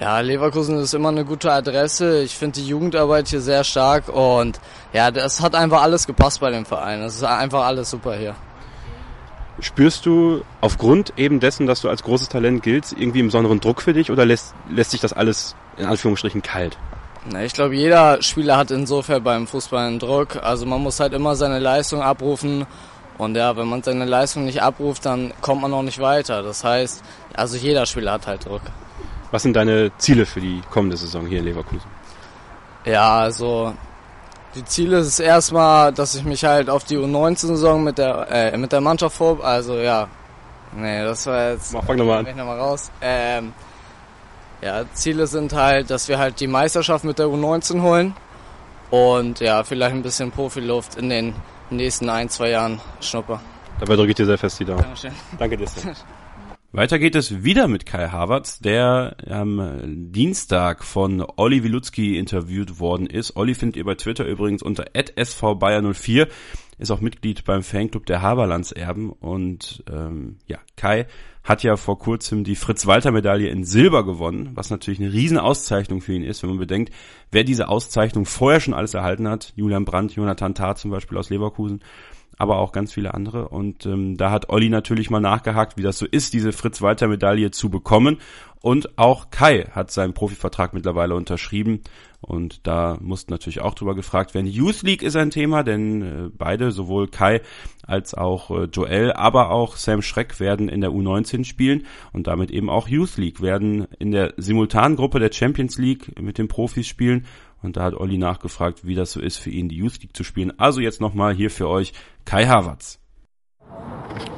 Ja, 0.00 0.18
Leverkusen 0.20 0.78
ist 0.78 0.94
immer 0.94 1.10
eine 1.10 1.24
gute 1.24 1.52
Adresse. 1.52 2.22
Ich 2.22 2.34
finde 2.34 2.60
die 2.60 2.66
Jugendarbeit 2.66 3.28
hier 3.28 3.40
sehr 3.40 3.62
stark 3.62 4.08
und 4.08 4.58
ja, 4.92 5.10
das 5.10 5.40
hat 5.40 5.54
einfach 5.54 5.82
alles 5.82 6.06
gepasst 6.06 6.40
bei 6.40 6.50
dem 6.50 6.64
Verein. 6.64 7.02
Das 7.02 7.14
ist 7.14 7.22
einfach 7.22 7.64
alles 7.64 7.90
super 7.90 8.16
hier. 8.16 8.34
Spürst 9.60 10.06
du 10.06 10.42
aufgrund 10.60 11.12
eben 11.18 11.38
dessen, 11.38 11.66
dass 11.66 11.82
du 11.82 11.88
als 11.88 12.02
großes 12.02 12.30
Talent 12.30 12.62
giltst, 12.62 12.94
irgendwie 12.98 13.20
einen 13.20 13.28
besonderen 13.28 13.60
Druck 13.60 13.82
für 13.82 13.92
dich 13.92 14.10
oder 14.10 14.24
lässt, 14.24 14.54
lässt 14.70 14.90
sich 14.90 15.00
das 15.00 15.12
alles 15.12 15.54
in 15.76 15.84
Anführungsstrichen 15.84 16.42
kalt? 16.42 16.78
Na, 17.30 17.44
ich 17.44 17.52
glaube, 17.52 17.76
jeder 17.76 18.20
Spieler 18.22 18.56
hat 18.56 18.70
insofern 18.70 19.22
beim 19.22 19.46
Fußball 19.46 19.86
einen 19.86 19.98
Druck. 19.98 20.36
Also 20.42 20.66
man 20.66 20.82
muss 20.82 20.98
halt 20.98 21.12
immer 21.12 21.36
seine 21.36 21.58
Leistung 21.58 22.02
abrufen. 22.02 22.66
Und 23.18 23.36
ja, 23.36 23.56
wenn 23.56 23.68
man 23.68 23.82
seine 23.82 24.04
Leistung 24.04 24.44
nicht 24.44 24.62
abruft, 24.62 25.06
dann 25.06 25.32
kommt 25.40 25.62
man 25.62 25.72
auch 25.72 25.82
nicht 25.82 26.00
weiter. 26.00 26.42
Das 26.42 26.64
heißt, 26.64 27.02
also 27.34 27.56
jeder 27.56 27.86
Spieler 27.86 28.12
hat 28.12 28.26
halt 28.26 28.44
Druck. 28.44 28.62
Was 29.30 29.42
sind 29.42 29.54
deine 29.54 29.92
Ziele 29.98 30.26
für 30.26 30.40
die 30.40 30.60
kommende 30.70 30.96
Saison 30.96 31.26
hier 31.26 31.38
in 31.38 31.44
Leverkusen? 31.44 31.88
Ja, 32.84 33.20
also 33.20 33.74
die 34.54 34.64
Ziele 34.64 34.98
ist 34.98 35.20
erstmal, 35.20 35.92
dass 35.92 36.14
ich 36.14 36.24
mich 36.24 36.44
halt 36.44 36.68
auf 36.68 36.84
die 36.84 36.98
U19-Saison 36.98 37.82
mit 37.82 37.98
der 37.98 38.26
äh, 38.30 38.56
mit 38.56 38.72
der 38.72 38.80
Mannschaft 38.80 39.16
vor, 39.16 39.42
also 39.42 39.76
ja, 39.76 40.08
nee, 40.76 41.02
das 41.02 41.26
war 41.26 41.52
jetzt. 41.52 41.72
Mach, 41.72 41.84
fang 41.84 41.96
nochmal 41.96 42.18
an. 42.18 42.26
Ich 42.26 42.36
noch 42.36 42.44
mal 42.44 42.58
raus. 42.58 42.90
Ähm, 43.00 43.52
ja, 44.62 44.84
Ziele 44.94 45.26
sind 45.26 45.52
halt, 45.52 45.90
dass 45.90 46.08
wir 46.08 46.18
halt 46.18 46.40
die 46.40 46.46
Meisterschaft 46.46 47.04
mit 47.04 47.18
der 47.18 47.26
U19 47.26 47.82
holen 47.82 48.14
und 48.90 49.40
ja, 49.40 49.64
vielleicht 49.64 49.94
ein 49.94 50.02
bisschen 50.02 50.30
Profiluft 50.30 50.96
in 50.96 51.08
den 51.08 51.34
nächsten 51.70 52.08
ein, 52.08 52.28
zwei 52.28 52.50
Jahren 52.50 52.80
schnuppern. 53.00 53.40
Dabei 53.80 53.96
drücke 53.96 54.10
ich 54.10 54.16
dir 54.16 54.26
sehr 54.26 54.38
fest 54.38 54.60
die 54.60 54.64
Daumen. 54.64 54.82
Dankeschön. 54.82 55.12
Danke 55.38 55.56
dir. 55.56 55.66
Weiter 56.74 56.98
geht 56.98 57.14
es 57.16 57.44
wieder 57.44 57.68
mit 57.68 57.84
Kai 57.84 58.08
Havertz, 58.08 58.58
der 58.58 59.16
am 59.28 59.82
Dienstag 60.10 60.84
von 60.84 61.22
Olli 61.36 61.62
Wilutzki 61.64 62.16
interviewt 62.16 62.80
worden 62.80 63.06
ist. 63.06 63.36
Olli 63.36 63.54
findet 63.54 63.76
ihr 63.76 63.84
bei 63.84 63.94
Twitter 63.94 64.24
übrigens 64.24 64.62
unter 64.62 64.84
svbayer04, 64.94 66.28
ist 66.82 66.90
auch 66.90 67.00
Mitglied 67.00 67.44
beim 67.44 67.62
Fanclub 67.62 68.06
der 68.06 68.22
Haberlandserben 68.22 69.10
und 69.10 69.84
ähm, 69.90 70.36
ja, 70.46 70.58
Kai 70.76 71.06
hat 71.44 71.62
ja 71.62 71.76
vor 71.76 71.98
kurzem 71.98 72.44
die 72.44 72.54
Fritz-Walter-Medaille 72.54 73.48
in 73.48 73.64
Silber 73.64 74.04
gewonnen, 74.04 74.50
was 74.54 74.70
natürlich 74.70 75.00
eine 75.00 75.12
riesen 75.12 75.38
Auszeichnung 75.38 76.00
für 76.00 76.12
ihn 76.12 76.22
ist, 76.22 76.42
wenn 76.42 76.50
man 76.50 76.58
bedenkt, 76.58 76.92
wer 77.30 77.42
diese 77.42 77.68
Auszeichnung 77.68 78.26
vorher 78.26 78.60
schon 78.60 78.74
alles 78.74 78.94
erhalten 78.94 79.28
hat. 79.28 79.52
Julian 79.56 79.84
Brandt, 79.84 80.14
Jonathan 80.14 80.54
Tah 80.54 80.76
zum 80.76 80.90
Beispiel 80.90 81.18
aus 81.18 81.30
Leverkusen 81.30 81.80
aber 82.38 82.58
auch 82.58 82.72
ganz 82.72 82.92
viele 82.92 83.14
andere. 83.14 83.48
Und 83.48 83.86
ähm, 83.86 84.16
da 84.16 84.30
hat 84.30 84.48
Olli 84.48 84.68
natürlich 84.68 85.10
mal 85.10 85.20
nachgehakt, 85.20 85.76
wie 85.76 85.82
das 85.82 85.98
so 85.98 86.06
ist, 86.06 86.32
diese 86.32 86.52
Fritz-Walter-Medaille 86.52 87.52
zu 87.52 87.70
bekommen. 87.70 88.18
Und 88.62 88.96
auch 88.96 89.30
Kai 89.30 89.64
hat 89.72 89.90
seinen 89.90 90.14
Profivertrag 90.14 90.72
mittlerweile 90.72 91.14
unterschrieben. 91.14 91.80
Und 92.20 92.66
da 92.66 92.96
musste 93.00 93.32
natürlich 93.32 93.60
auch 93.60 93.74
drüber 93.74 93.96
gefragt 93.96 94.34
werden. 94.34 94.46
Youth 94.46 94.82
League 94.82 95.02
ist 95.02 95.16
ein 95.16 95.30
Thema, 95.30 95.64
denn 95.64 96.02
äh, 96.02 96.30
beide, 96.32 96.70
sowohl 96.70 97.08
Kai 97.08 97.40
als 97.84 98.14
auch 98.14 98.50
äh, 98.50 98.64
Joel, 98.72 99.12
aber 99.12 99.50
auch 99.50 99.74
Sam 99.74 100.02
Schreck 100.02 100.38
werden 100.38 100.68
in 100.68 100.80
der 100.80 100.90
U19 100.90 101.44
spielen 101.44 101.84
und 102.12 102.28
damit 102.28 102.52
eben 102.52 102.70
auch 102.70 102.86
Youth 102.86 103.16
League 103.16 103.42
werden 103.42 103.88
in 103.98 104.12
der 104.12 104.34
Simultangruppe 104.36 105.18
der 105.18 105.32
Champions 105.32 105.78
League 105.78 106.20
mit 106.20 106.38
den 106.38 106.46
Profis 106.46 106.86
spielen 106.86 107.26
und 107.62 107.76
da 107.76 107.84
hat 107.84 107.94
Olli 107.94 108.18
nachgefragt, 108.18 108.86
wie 108.86 108.94
das 108.94 109.12
so 109.12 109.20
ist 109.20 109.38
für 109.38 109.50
ihn, 109.50 109.68
die 109.68 109.76
Youth 109.76 110.00
League 110.02 110.16
zu 110.16 110.24
spielen. 110.24 110.52
Also 110.58 110.80
jetzt 110.80 111.00
nochmal 111.00 111.32
hier 111.34 111.50
für 111.50 111.68
euch 111.68 111.92
Kai 112.24 112.46
Havertz. 112.46 112.98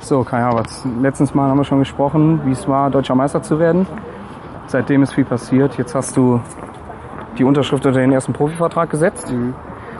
So, 0.01 0.23
Kai 0.23 0.41
Havertz. 0.41 0.87
Letztens 1.01 1.35
Mal 1.35 1.49
haben 1.49 1.59
wir 1.59 1.65
schon 1.65 1.79
gesprochen, 1.79 2.41
wie 2.45 2.53
es 2.53 2.69
war, 2.69 2.91
deutscher 2.91 3.15
Meister 3.15 3.43
zu 3.43 3.59
werden. 3.59 3.87
Seitdem 4.67 5.03
ist 5.03 5.15
viel 5.15 5.25
passiert. 5.25 5.77
Jetzt 5.79 5.95
hast 5.95 6.17
du 6.17 6.41
die 7.39 7.45
Unterschrift 7.45 7.85
unter 7.87 8.01
den 8.01 8.13
ersten 8.13 8.33
Profivertrag 8.33 8.91
gesetzt. 8.91 9.33
Mhm. 9.33 9.55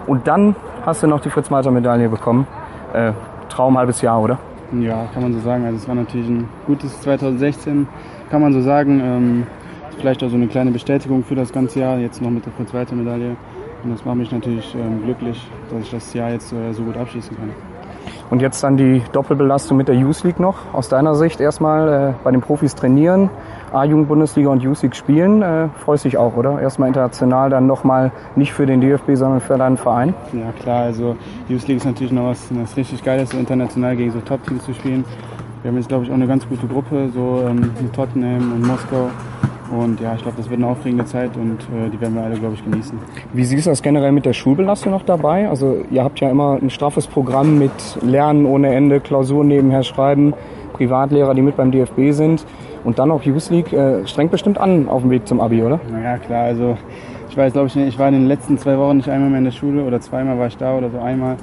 Und 0.07 0.27
dann 0.27 0.55
hast 0.85 1.03
du 1.03 1.07
noch 1.07 1.21
die 1.21 1.31
Fritz-Malter-Medaille 1.31 2.09
bekommen. 2.09 2.47
Äh, 2.93 3.13
Traum 3.49 3.79
halbes 3.79 4.01
Jahr, 4.03 4.21
oder? 4.21 4.39
Ja, 4.81 5.07
kann 5.13 5.23
man 5.23 5.33
so 5.33 5.41
sagen. 5.41 5.65
Also 5.65 5.77
es 5.77 5.89
war 5.89 5.95
natürlich 5.95 6.29
ein 6.29 6.49
gutes 6.67 7.01
2016, 7.01 7.87
kann 8.31 8.41
man 8.41 8.53
so 8.53 8.61
sagen. 8.61 9.01
Ähm, 9.01 9.47
vielleicht 9.99 10.23
auch 10.25 10.29
so 10.29 10.37
eine 10.37 10.49
kleine 10.49 10.71
Bestätigung 10.71 11.23
für 11.23 11.35
das 11.35 11.53
ganze 11.53 11.81
Jahr, 11.81 11.99
jetzt 11.99 12.21
noch 12.21 12.31
mit 12.31 12.45
der 12.45 12.53
Fritz-Walter-Medaille. 12.53 13.37
Und 13.85 13.91
das 13.91 14.05
macht 14.05 14.17
mich 14.17 14.33
natürlich 14.33 14.75
ähm, 14.75 15.03
glücklich, 15.05 15.47
dass 15.71 15.83
ich 15.83 15.91
das 15.91 16.15
Jahr 16.15 16.31
jetzt 16.31 16.53
äh, 16.53 16.73
so 16.73 16.83
gut 16.83 16.97
abschließen 16.97 17.37
kann. 17.37 17.51
Und 18.31 18.43
jetzt 18.43 18.63
dann 18.63 18.77
die 18.77 19.03
Doppelbelastung 19.13 19.77
mit 19.77 19.89
der 19.89 19.95
Youth 19.95 20.25
League 20.25 20.41
noch. 20.41 20.57
Aus 20.73 20.89
deiner 20.89 21.15
Sicht 21.15 21.41
erstmal 21.41 22.11
äh, 22.11 22.15
bei 22.25 22.31
den 22.31 22.41
Profis 22.41 22.75
trainieren, 22.75 23.31
A-Jugend-Bundesliga 23.73 24.49
und 24.51 24.63
Youth 24.63 24.83
League 24.83 24.97
spielen. 24.97 25.43
Äh, 25.43 25.69
freust 25.85 26.05
dich 26.05 26.17
auch, 26.17 26.37
oder? 26.37 26.61
Erstmal 26.61 26.89
international, 26.89 27.51
dann 27.51 27.67
nochmal 27.67 28.13
nicht 28.37 28.53
für 28.53 28.67
den 28.67 28.81
DFB, 28.81 29.15
sondern 29.15 29.41
für 29.41 29.59
deinen 29.59 29.77
Verein? 29.77 30.15
Ja 30.33 30.53
klar, 30.53 30.85
also 30.85 31.17
Youth 31.49 31.67
League 31.69 31.79
ist 31.79 31.85
natürlich 31.85 32.13
noch 32.13 32.27
was, 32.27 32.49
was 32.51 32.77
richtig 32.77 33.03
Geiles, 33.03 33.31
so 33.31 33.39
international 33.39 33.97
gegen 33.97 34.13
so 34.13 34.21
Top-Teams 34.21 34.65
zu 34.65 34.75
spielen. 34.75 35.05
Wir 35.63 35.71
haben 35.71 35.79
jetzt, 35.79 35.89
glaube 35.89 36.05
ich, 36.05 36.11
auch 36.11 36.15
eine 36.15 36.27
ganz 36.27 36.47
gute 36.47 36.67
Gruppe, 36.67 37.09
so 37.15 37.43
ähm, 37.49 37.73
mit 37.81 37.93
Tottenham 37.95 38.53
und 38.53 38.67
Moskau. 38.67 39.09
Und 39.71 40.01
ja, 40.01 40.15
ich 40.15 40.23
glaube, 40.23 40.37
das 40.37 40.49
wird 40.51 40.61
eine 40.61 40.69
aufregende 40.69 41.05
Zeit 41.05 41.37
und 41.37 41.61
äh, 41.63 41.91
die 41.91 42.01
werden 42.01 42.15
wir 42.15 42.23
alle, 42.23 42.37
glaube 42.37 42.55
ich, 42.55 42.65
genießen. 42.65 42.99
Wie 43.33 43.45
siehst 43.45 43.67
du 43.67 43.71
das 43.71 43.83
generell 43.83 44.13
mit 44.13 44.27
der 44.27 44.33
Schulbelastung 44.33 44.93
noch 44.93 45.05
dabei? 45.05 45.49
Also 45.49 45.85
ihr 45.91 46.05
habt 46.05 46.21
ja 46.21 46.31
immer 46.31 46.59
ein 46.61 46.71
straffes 46.71 47.07
Programm 47.07 47.59
mit 47.59 47.73
Lernen 48.03 48.47
ohne 48.47 48.75
Ende, 48.75 49.01
Klausuren 49.01 49.49
nebenher 49.49 49.83
schreiben, 49.83 50.35
Privatlehrer, 50.75 51.35
die 51.35 51.43
mit 51.43 51.57
beim 51.57 51.71
DFB 51.71 52.11
sind 52.11 52.45
und 52.85 52.99
dann 52.99 53.11
auch 53.11 53.23
Youth 53.23 53.51
League. 53.51 53.73
Äh, 53.73 54.07
strengt 54.07 54.31
bestimmt 54.31 54.59
an 54.59 54.89
auf 54.89 55.03
dem 55.03 55.11
Weg 55.11 55.27
zum 55.27 55.41
Abi, 55.41 55.63
oder? 55.63 55.81
Ja, 56.03 56.19
klar. 56.19 56.45
Also 56.45 56.77
ich 57.31 57.37
weiß, 57.37 57.53
glaube 57.53 57.69
ich, 57.69 57.77
ich 57.77 57.99
war 57.99 58.09
in 58.09 58.15
den 58.15 58.27
letzten 58.27 58.59
zwei 58.59 58.79
Wochen 58.79 58.99
nicht 58.99 59.09
einmal 59.09 59.31
mehr 59.31 59.39
in 59.39 59.45
der 59.45 59.51
Schule 59.51 59.83
oder 59.83 60.01
zweimal 60.01 60.39
war 60.39 60.47
ich 60.47 60.57
da 60.57 60.77
oder 60.77 60.91
so 60.91 60.99
einmal. 60.99 61.37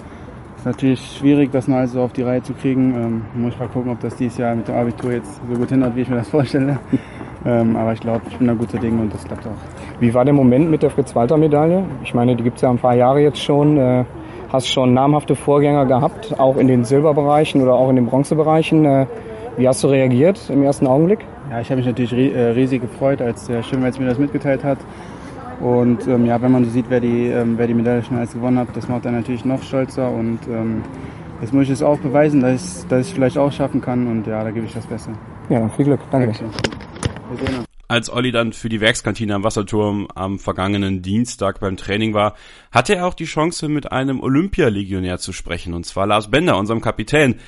Ist 0.55 0.65
natürlich 0.65 1.17
schwierig, 1.17 1.51
das 1.51 1.67
noch 1.67 1.77
alles 1.77 1.93
so 1.93 2.01
auf 2.01 2.13
die 2.13 2.21
Reihe 2.21 2.43
zu 2.43 2.53
kriegen. 2.53 2.93
Ähm, 2.93 3.21
muss 3.41 3.53
ich 3.53 3.59
mal 3.59 3.67
gucken, 3.67 3.91
ob 3.91 3.99
das 3.99 4.15
dieses 4.15 4.37
Jahr 4.37 4.55
mit 4.55 4.67
dem 4.67 4.75
Abitur 4.75 5.11
jetzt 5.11 5.41
so 5.51 5.57
gut 5.57 5.69
hinhaut, 5.69 5.95
wie 5.95 6.01
ich 6.01 6.09
mir 6.09 6.17
das 6.17 6.29
vorstelle. 6.29 6.77
Ähm, 7.45 7.75
aber 7.75 7.93
ich 7.93 7.99
glaube, 7.99 8.21
ich 8.29 8.37
bin 8.37 8.47
da 8.47 8.53
guter 8.53 8.77
Dinge 8.77 9.01
und 9.01 9.13
das 9.13 9.23
klappt 9.23 9.47
auch. 9.47 9.99
Wie 9.99 10.13
war 10.13 10.25
der 10.25 10.33
Moment 10.33 10.69
mit 10.69 10.83
der 10.83 10.89
Fritz-Walter-Medaille? 10.91 11.83
Ich 12.03 12.13
meine, 12.13 12.35
die 12.35 12.43
gibt's 12.43 12.61
ja 12.61 12.69
ein 12.69 12.77
paar 12.77 12.95
Jahre 12.95 13.19
jetzt 13.21 13.41
schon. 13.41 13.77
Äh, 13.77 14.05
hast 14.51 14.67
schon 14.67 14.93
namhafte 14.93 15.35
Vorgänger 15.35 15.85
gehabt, 15.85 16.37
auch 16.39 16.57
in 16.57 16.67
den 16.67 16.83
Silberbereichen 16.83 17.61
oder 17.61 17.73
auch 17.73 17.89
in 17.89 17.95
den 17.95 18.05
Bronzebereichen. 18.05 18.85
Äh, 18.85 19.05
wie 19.57 19.67
hast 19.67 19.83
du 19.83 19.87
reagiert 19.87 20.49
im 20.49 20.63
ersten 20.63 20.87
Augenblick? 20.87 21.19
Ja, 21.49 21.61
ich 21.61 21.69
habe 21.69 21.77
mich 21.77 21.85
natürlich 21.85 22.13
äh, 22.13 22.49
riesig 22.51 22.81
gefreut, 22.81 23.21
als 23.21 23.47
der 23.47 23.63
Schwimmer 23.63 23.89
mir 23.97 24.05
das 24.05 24.17
mitgeteilt 24.17 24.63
hat. 24.63 24.79
Und 25.59 26.07
ähm, 26.07 26.25
ja, 26.25 26.41
wenn 26.41 26.51
man 26.51 26.65
so 26.65 26.71
sieht, 26.71 26.85
wer 26.89 26.99
die, 26.99 27.27
ähm, 27.27 27.57
wer 27.57 27.67
die 27.67 27.73
Medaille 27.73 28.03
schon 28.03 28.17
alles 28.17 28.33
gewonnen 28.33 28.57
hat, 28.57 28.69
das 28.73 28.87
macht 28.87 29.05
er 29.05 29.11
natürlich 29.11 29.45
noch 29.45 29.61
stolzer. 29.61 30.09
Und 30.09 30.39
ähm, 30.49 30.83
jetzt 31.41 31.53
muss 31.53 31.65
ich 31.65 31.71
es 31.71 31.83
auch 31.83 31.99
beweisen, 31.99 32.41
dass 32.41 32.81
ich 32.81 32.87
dass 32.87 33.07
ich 33.07 33.13
vielleicht 33.13 33.37
auch 33.37 33.51
schaffen 33.51 33.81
kann. 33.81 34.07
Und 34.07 34.27
ja, 34.27 34.43
da 34.43 34.51
gebe 34.51 34.65
ich 34.65 34.73
das 34.73 34.87
Beste. 34.87 35.11
Ja, 35.49 35.59
dann 35.59 35.69
viel 35.71 35.85
Glück. 35.85 35.99
Danke. 36.09 36.27
Dankeschön. 36.27 36.80
Als 37.87 38.09
Olli 38.09 38.31
dann 38.31 38.53
für 38.53 38.69
die 38.69 38.79
Werkskantine 38.79 39.35
am 39.35 39.43
Wasserturm 39.43 40.07
am 40.15 40.39
vergangenen 40.39 41.01
Dienstag 41.01 41.59
beim 41.59 41.75
Training 41.75 42.13
war, 42.13 42.35
hatte 42.71 42.95
er 42.95 43.05
auch 43.05 43.13
die 43.13 43.25
Chance, 43.25 43.67
mit 43.67 43.91
einem 43.91 44.21
Olympialegionär 44.21 45.17
zu 45.17 45.33
sprechen, 45.33 45.73
und 45.73 45.85
zwar 45.85 46.07
Lars 46.07 46.31
Bender, 46.31 46.57
unserem 46.57 46.79
Kapitän. 46.79 47.41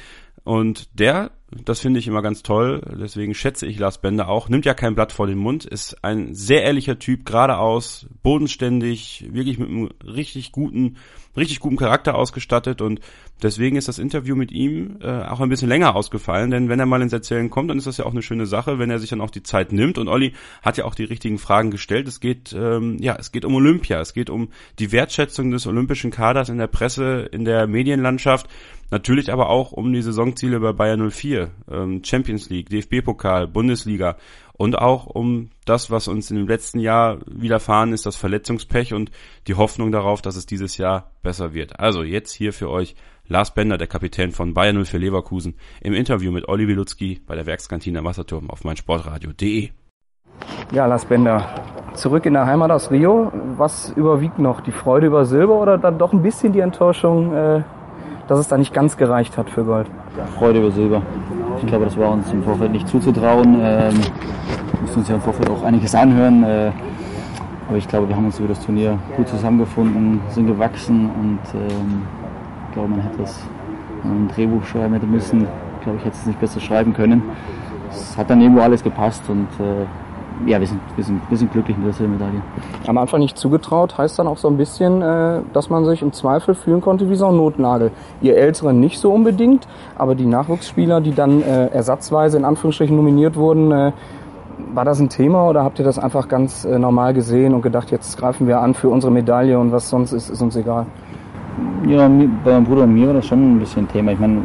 Und 0.43 0.99
der 0.99 1.31
Das 1.65 1.79
finde 1.79 1.99
ich 1.99 2.07
immer 2.07 2.21
ganz 2.21 2.43
toll. 2.43 2.81
Deswegen 2.99 3.33
schätze 3.33 3.65
ich 3.65 3.77
Lars 3.77 3.99
Bender 3.99 4.27
auch. 4.29 4.49
Nimmt 4.49 4.65
ja 4.65 4.73
kein 4.73 4.95
Blatt 4.95 5.11
vor 5.11 5.27
den 5.27 5.37
Mund. 5.37 5.65
Ist 5.65 6.03
ein 6.03 6.33
sehr 6.33 6.63
ehrlicher 6.63 6.99
Typ, 6.99 7.25
geradeaus, 7.25 8.07
bodenständig, 8.23 9.25
wirklich 9.31 9.59
mit 9.59 9.69
einem 9.69 9.89
richtig 10.05 10.51
guten, 10.51 10.97
richtig 11.35 11.59
guten 11.59 11.77
Charakter 11.77 12.15
ausgestattet 12.15 12.81
und 12.81 12.99
deswegen 13.41 13.75
ist 13.75 13.87
das 13.87 13.99
Interview 13.99 14.35
mit 14.35 14.51
ihm 14.51 14.97
äh, 15.01 15.23
auch 15.23 15.41
ein 15.41 15.49
bisschen 15.49 15.67
länger 15.67 15.95
ausgefallen, 15.95 16.51
denn 16.51 16.69
wenn 16.69 16.79
er 16.79 16.85
mal 16.85 17.01
ins 17.01 17.13
Erzählen 17.13 17.49
kommt, 17.49 17.69
dann 17.69 17.77
ist 17.77 17.87
das 17.87 17.97
ja 17.97 18.05
auch 18.05 18.11
eine 18.11 18.21
schöne 18.21 18.45
Sache, 18.45 18.79
wenn 18.79 18.91
er 18.91 18.99
sich 18.99 19.09
dann 19.09 19.21
auch 19.21 19.31
die 19.31 19.43
Zeit 19.43 19.71
nimmt 19.71 19.97
und 19.97 20.07
Olli 20.07 20.33
hat 20.61 20.77
ja 20.77 20.85
auch 20.85 20.95
die 20.95 21.03
richtigen 21.03 21.39
Fragen 21.39 21.71
gestellt. 21.71 22.07
Es 22.07 22.19
geht 22.19 22.53
ähm, 22.53 22.97
ja, 22.99 23.15
es 23.19 23.31
geht 23.31 23.45
um 23.45 23.55
Olympia, 23.55 23.99
es 23.99 24.13
geht 24.13 24.29
um 24.29 24.49
die 24.79 24.91
Wertschätzung 24.91 25.51
des 25.51 25.65
olympischen 25.67 26.11
Kaders 26.11 26.49
in 26.49 26.57
der 26.57 26.67
Presse, 26.67 27.27
in 27.31 27.45
der 27.45 27.67
Medienlandschaft 27.67 28.47
Natürlich 28.93 29.33
aber 29.33 29.49
auch 29.49 29.71
um 29.71 29.91
die 29.91 30.03
Saisonziele 30.03 30.59
bei 30.59 30.71
Bayern 30.71 31.09
04, 31.09 31.49
ähm, 31.71 32.03
Champions 32.03 32.51
League, 32.51 32.69
DFB-Pokal, 32.69 33.47
Bundesliga 33.47 34.17
und 34.55 34.77
auch 34.77 35.07
um 35.07 35.49
das, 35.65 35.89
was 35.89 36.07
uns 36.07 36.29
in 36.29 36.37
dem 36.37 36.47
letzten 36.47 36.77
Jahr 36.77 37.17
widerfahren 37.25 37.91
ist, 37.91 38.05
das 38.05 38.15
Verletzungspech 38.15 38.93
und 38.93 39.09
die 39.47 39.55
Hoffnung 39.55 39.91
darauf, 39.91 40.21
dass 40.21 40.35
es 40.35 40.45
dieses 40.45 40.77
Jahr 40.77 41.09
besser 41.23 41.55
wird. 41.55 41.79
Also 41.79 42.03
jetzt 42.03 42.33
hier 42.33 42.53
für 42.53 42.69
euch 42.69 42.93
Lars 43.27 43.55
Bender, 43.55 43.79
der 43.79 43.87
Kapitän 43.87 44.31
von 44.31 44.53
Bayern 44.53 44.85
04 44.85 44.99
Leverkusen, 44.99 45.55
im 45.81 45.95
Interview 45.95 46.31
mit 46.31 46.47
Olli 46.47 46.67
Wilutzki 46.67 47.19
bei 47.25 47.33
der 47.33 47.47
Werkskantine 47.47 47.97
am 47.97 48.05
Wasserturm 48.05 48.51
auf 48.51 48.63
meinsportradio.de. 48.63 49.69
Ja, 50.71 50.85
Lars 50.85 51.05
Bender, 51.05 51.49
zurück 51.95 52.27
in 52.27 52.33
der 52.33 52.45
Heimat 52.45 52.69
aus 52.69 52.91
Rio. 52.91 53.31
Was 53.57 53.89
überwiegt 53.95 54.37
noch? 54.37 54.61
Die 54.61 54.71
Freude 54.71 55.07
über 55.07 55.25
Silber 55.25 55.59
oder 55.59 55.79
dann 55.79 55.97
doch 55.97 56.13
ein 56.13 56.21
bisschen 56.21 56.53
die 56.53 56.59
Enttäuschung, 56.59 57.33
äh, 57.33 57.63
dass 58.27 58.39
es 58.39 58.47
da 58.47 58.57
nicht 58.57 58.73
ganz 58.73 58.97
gereicht 58.97 59.37
hat 59.37 59.49
für 59.49 59.63
Gold. 59.63 59.87
Freude 60.37 60.59
über 60.59 60.71
Silber. 60.71 61.01
Ich 61.59 61.67
glaube, 61.67 61.85
das 61.85 61.97
war 61.97 62.11
uns 62.11 62.31
im 62.31 62.43
Vorfeld 62.43 62.71
nicht 62.71 62.87
zuzutrauen. 62.87 63.57
Ähm, 63.61 63.93
mussten 64.81 64.99
uns 64.99 65.09
ja 65.09 65.15
im 65.15 65.21
Vorfeld 65.21 65.49
auch 65.49 65.63
einiges 65.63 65.95
anhören. 65.95 66.43
Äh, 66.43 66.71
aber 67.67 67.77
ich 67.77 67.87
glaube, 67.87 68.09
wir 68.09 68.15
haben 68.15 68.25
uns 68.25 68.39
über 68.39 68.49
das 68.49 68.63
Turnier 68.63 68.99
gut 69.15 69.27
zusammengefunden, 69.27 70.19
sind 70.29 70.47
gewachsen 70.47 71.09
und 71.09 71.39
ähm, 71.59 72.03
ich 72.67 72.73
glaube, 72.73 72.89
man 72.89 73.01
hätte 73.01 73.19
das 73.19 73.39
ein 74.03 74.29
Drehbuch 74.33 74.63
schreiben 74.65 74.93
hätte 74.93 75.05
müssen. 75.05 75.47
Ich 75.77 75.83
glaube, 75.83 75.97
ich 75.99 76.05
hätte 76.05 76.17
es 76.17 76.25
nicht 76.25 76.39
besser 76.39 76.59
schreiben 76.59 76.93
können. 76.93 77.23
Es 77.89 78.17
hat 78.17 78.29
dann 78.29 78.41
irgendwo 78.41 78.61
alles 78.61 78.83
gepasst 78.83 79.23
und 79.29 79.47
äh, 79.59 79.85
ja, 80.45 80.59
wir 80.59 80.67
sind, 80.67 80.79
wir, 80.95 81.03
sind, 81.03 81.21
wir 81.29 81.37
sind 81.37 81.51
glücklich 81.51 81.77
mit 81.77 81.87
der 81.87 81.93
Silbermedaille. 81.93 82.41
Am 82.87 82.97
Anfang 82.97 83.19
nicht 83.19 83.37
zugetraut, 83.37 83.97
heißt 83.97 84.19
dann 84.19 84.27
auch 84.27 84.37
so 84.37 84.47
ein 84.47 84.57
bisschen, 84.57 85.01
äh, 85.01 85.39
dass 85.53 85.69
man 85.69 85.85
sich 85.85 86.01
im 86.01 86.13
Zweifel 86.13 86.55
fühlen 86.55 86.81
konnte 86.81 87.09
wie 87.09 87.15
so 87.15 87.27
ein 87.27 87.37
Notnagel. 87.37 87.91
Ihr 88.21 88.37
Älteren 88.37 88.79
nicht 88.79 88.99
so 88.99 89.11
unbedingt, 89.11 89.67
aber 89.97 90.15
die 90.15 90.25
Nachwuchsspieler, 90.25 91.01
die 91.01 91.13
dann 91.13 91.41
äh, 91.41 91.67
ersatzweise 91.67 92.37
in 92.37 92.45
Anführungsstrichen 92.45 92.95
nominiert 92.95 93.35
wurden, 93.35 93.71
äh, 93.71 93.91
war 94.73 94.85
das 94.85 94.99
ein 94.99 95.09
Thema 95.09 95.47
oder 95.49 95.63
habt 95.63 95.79
ihr 95.79 95.85
das 95.85 95.99
einfach 95.99 96.27
ganz 96.27 96.65
äh, 96.65 96.77
normal 96.79 97.13
gesehen 97.13 97.53
und 97.53 97.61
gedacht, 97.61 97.91
jetzt 97.91 98.17
greifen 98.17 98.47
wir 98.47 98.59
an 98.59 98.73
für 98.73 98.89
unsere 98.89 99.11
Medaille 99.11 99.57
und 99.57 99.71
was 99.71 99.89
sonst 99.89 100.11
ist, 100.11 100.29
ist 100.29 100.41
uns 100.41 100.55
egal? 100.55 100.85
Ja, 101.87 102.07
bei 102.43 102.51
meinem 102.51 102.65
Bruder 102.65 102.83
und 102.83 102.93
mir 102.93 103.07
war 103.07 103.13
das 103.13 103.27
schon 103.27 103.55
ein 103.55 103.59
bisschen 103.59 103.87
Thema. 103.87 104.11
Ich 104.11 104.19
meine, 104.19 104.41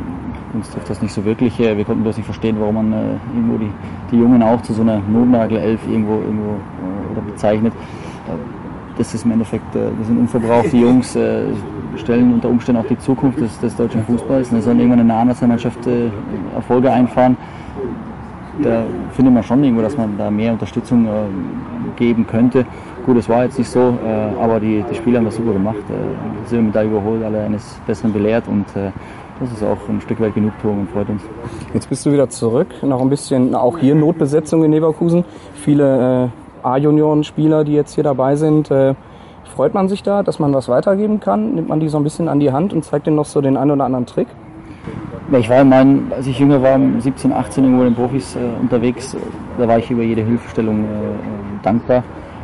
uns 0.54 0.70
trifft 0.70 0.90
das 0.90 1.02
nicht 1.02 1.12
so 1.12 1.24
wirklich. 1.24 1.58
Wir 1.58 1.84
konnten 1.84 2.02
bloß 2.02 2.16
nicht 2.16 2.26
verstehen, 2.26 2.56
warum 2.58 2.76
man 2.76 2.92
äh, 2.92 2.96
irgendwo 3.34 3.58
die, 3.58 3.70
die 4.10 4.16
Jungen 4.16 4.42
auch 4.42 4.60
zu 4.62 4.72
so 4.72 4.82
einer 4.82 5.00
Notnagel-Elf 5.00 5.80
irgendwo, 5.88 6.14
irgendwo 6.14 6.50
äh, 6.50 7.12
oder 7.12 7.20
bezeichnet. 7.22 7.72
Das 8.96 9.14
ist 9.14 9.24
im 9.24 9.30
Endeffekt, 9.30 9.76
äh, 9.76 9.90
das 9.98 10.06
sind 10.06 10.18
unverbraucht. 10.18 10.72
Die 10.72 10.80
Jungs 10.80 11.14
äh, 11.14 11.44
stellen 11.96 12.34
unter 12.34 12.48
Umständen 12.48 12.82
auch 12.82 12.88
die 12.88 12.98
Zukunft 12.98 13.40
des, 13.40 13.58
des 13.60 13.76
deutschen 13.76 14.02
Fußballs. 14.04 14.50
Die 14.50 14.60
sollen 14.60 14.78
irgendwann 14.78 15.00
in 15.00 15.08
der 15.08 15.24
Nationalmannschaft 15.24 15.86
äh, 15.86 16.10
Erfolge 16.54 16.90
einfahren. 16.90 17.36
Da 18.60 18.82
findet 19.12 19.34
man 19.34 19.44
schon 19.44 19.62
irgendwo, 19.62 19.82
dass 19.82 19.96
man 19.96 20.18
da 20.18 20.30
mehr 20.30 20.52
Unterstützung 20.52 21.06
äh, 21.06 21.10
geben 21.96 22.26
könnte. 22.26 22.66
Gut, 23.06 23.16
es 23.16 23.28
war 23.28 23.44
jetzt 23.44 23.56
nicht 23.56 23.70
so, 23.70 23.96
äh, 24.04 24.42
aber 24.42 24.58
die, 24.58 24.84
die 24.90 24.94
Spieler 24.96 25.18
haben 25.18 25.26
das 25.26 25.36
super 25.36 25.52
gemacht. 25.52 25.76
Äh, 25.88 26.48
Silbermedaille 26.48 26.90
überholt, 26.90 27.22
alle 27.22 27.44
eines 27.44 27.78
Besseren 27.86 28.12
belehrt 28.12 28.48
und 28.48 28.66
äh, 28.76 28.90
das 29.40 29.52
ist 29.52 29.62
auch 29.62 29.78
ein 29.88 30.00
Stück 30.00 30.20
weit 30.20 30.34
Genugtuung 30.34 30.80
und 30.80 30.90
freut 30.90 31.08
uns. 31.08 31.22
Jetzt 31.74 31.88
bist 31.88 32.04
du 32.06 32.12
wieder 32.12 32.28
zurück, 32.28 32.68
noch 32.82 33.00
ein 33.00 33.08
bisschen, 33.08 33.54
auch 33.54 33.78
hier 33.78 33.94
Notbesetzung 33.94 34.64
in 34.64 34.72
Leverkusen. 34.72 35.24
Viele 35.54 36.30
äh, 36.62 36.66
A-Junioren-Spieler, 36.66 37.64
die 37.64 37.72
jetzt 37.72 37.94
hier 37.94 38.04
dabei 38.04 38.36
sind. 38.36 38.70
Äh, 38.70 38.94
freut 39.54 39.74
man 39.74 39.88
sich 39.88 40.02
da, 40.02 40.22
dass 40.22 40.38
man 40.38 40.54
was 40.54 40.68
weitergeben 40.68 41.20
kann? 41.20 41.54
Nimmt 41.54 41.68
man 41.68 41.80
die 41.80 41.88
so 41.88 41.98
ein 41.98 42.04
bisschen 42.04 42.28
an 42.28 42.40
die 42.40 42.52
Hand 42.52 42.72
und 42.72 42.84
zeigt 42.84 43.06
denen 43.06 43.16
noch 43.16 43.24
so 43.24 43.40
den 43.40 43.56
einen 43.56 43.72
oder 43.72 43.84
anderen 43.84 44.06
Trick? 44.06 44.28
Ich 45.32 45.50
war, 45.50 45.62
mein, 45.62 46.10
als 46.16 46.26
ich 46.26 46.38
jünger 46.38 46.62
war, 46.62 46.78
17, 46.98 47.32
18 47.32 47.64
irgendwo 47.64 47.82
in 47.82 47.90
den 47.90 47.96
Profis 47.96 48.34
äh, 48.34 48.38
unterwegs, 48.60 49.16
da 49.58 49.68
war 49.68 49.78
ich 49.78 49.90
über 49.90 50.02
jede 50.02 50.22
Hilfestellung 50.22 50.84
äh, 50.84 50.86
äh 50.86 51.62
dankbar. 51.62 52.02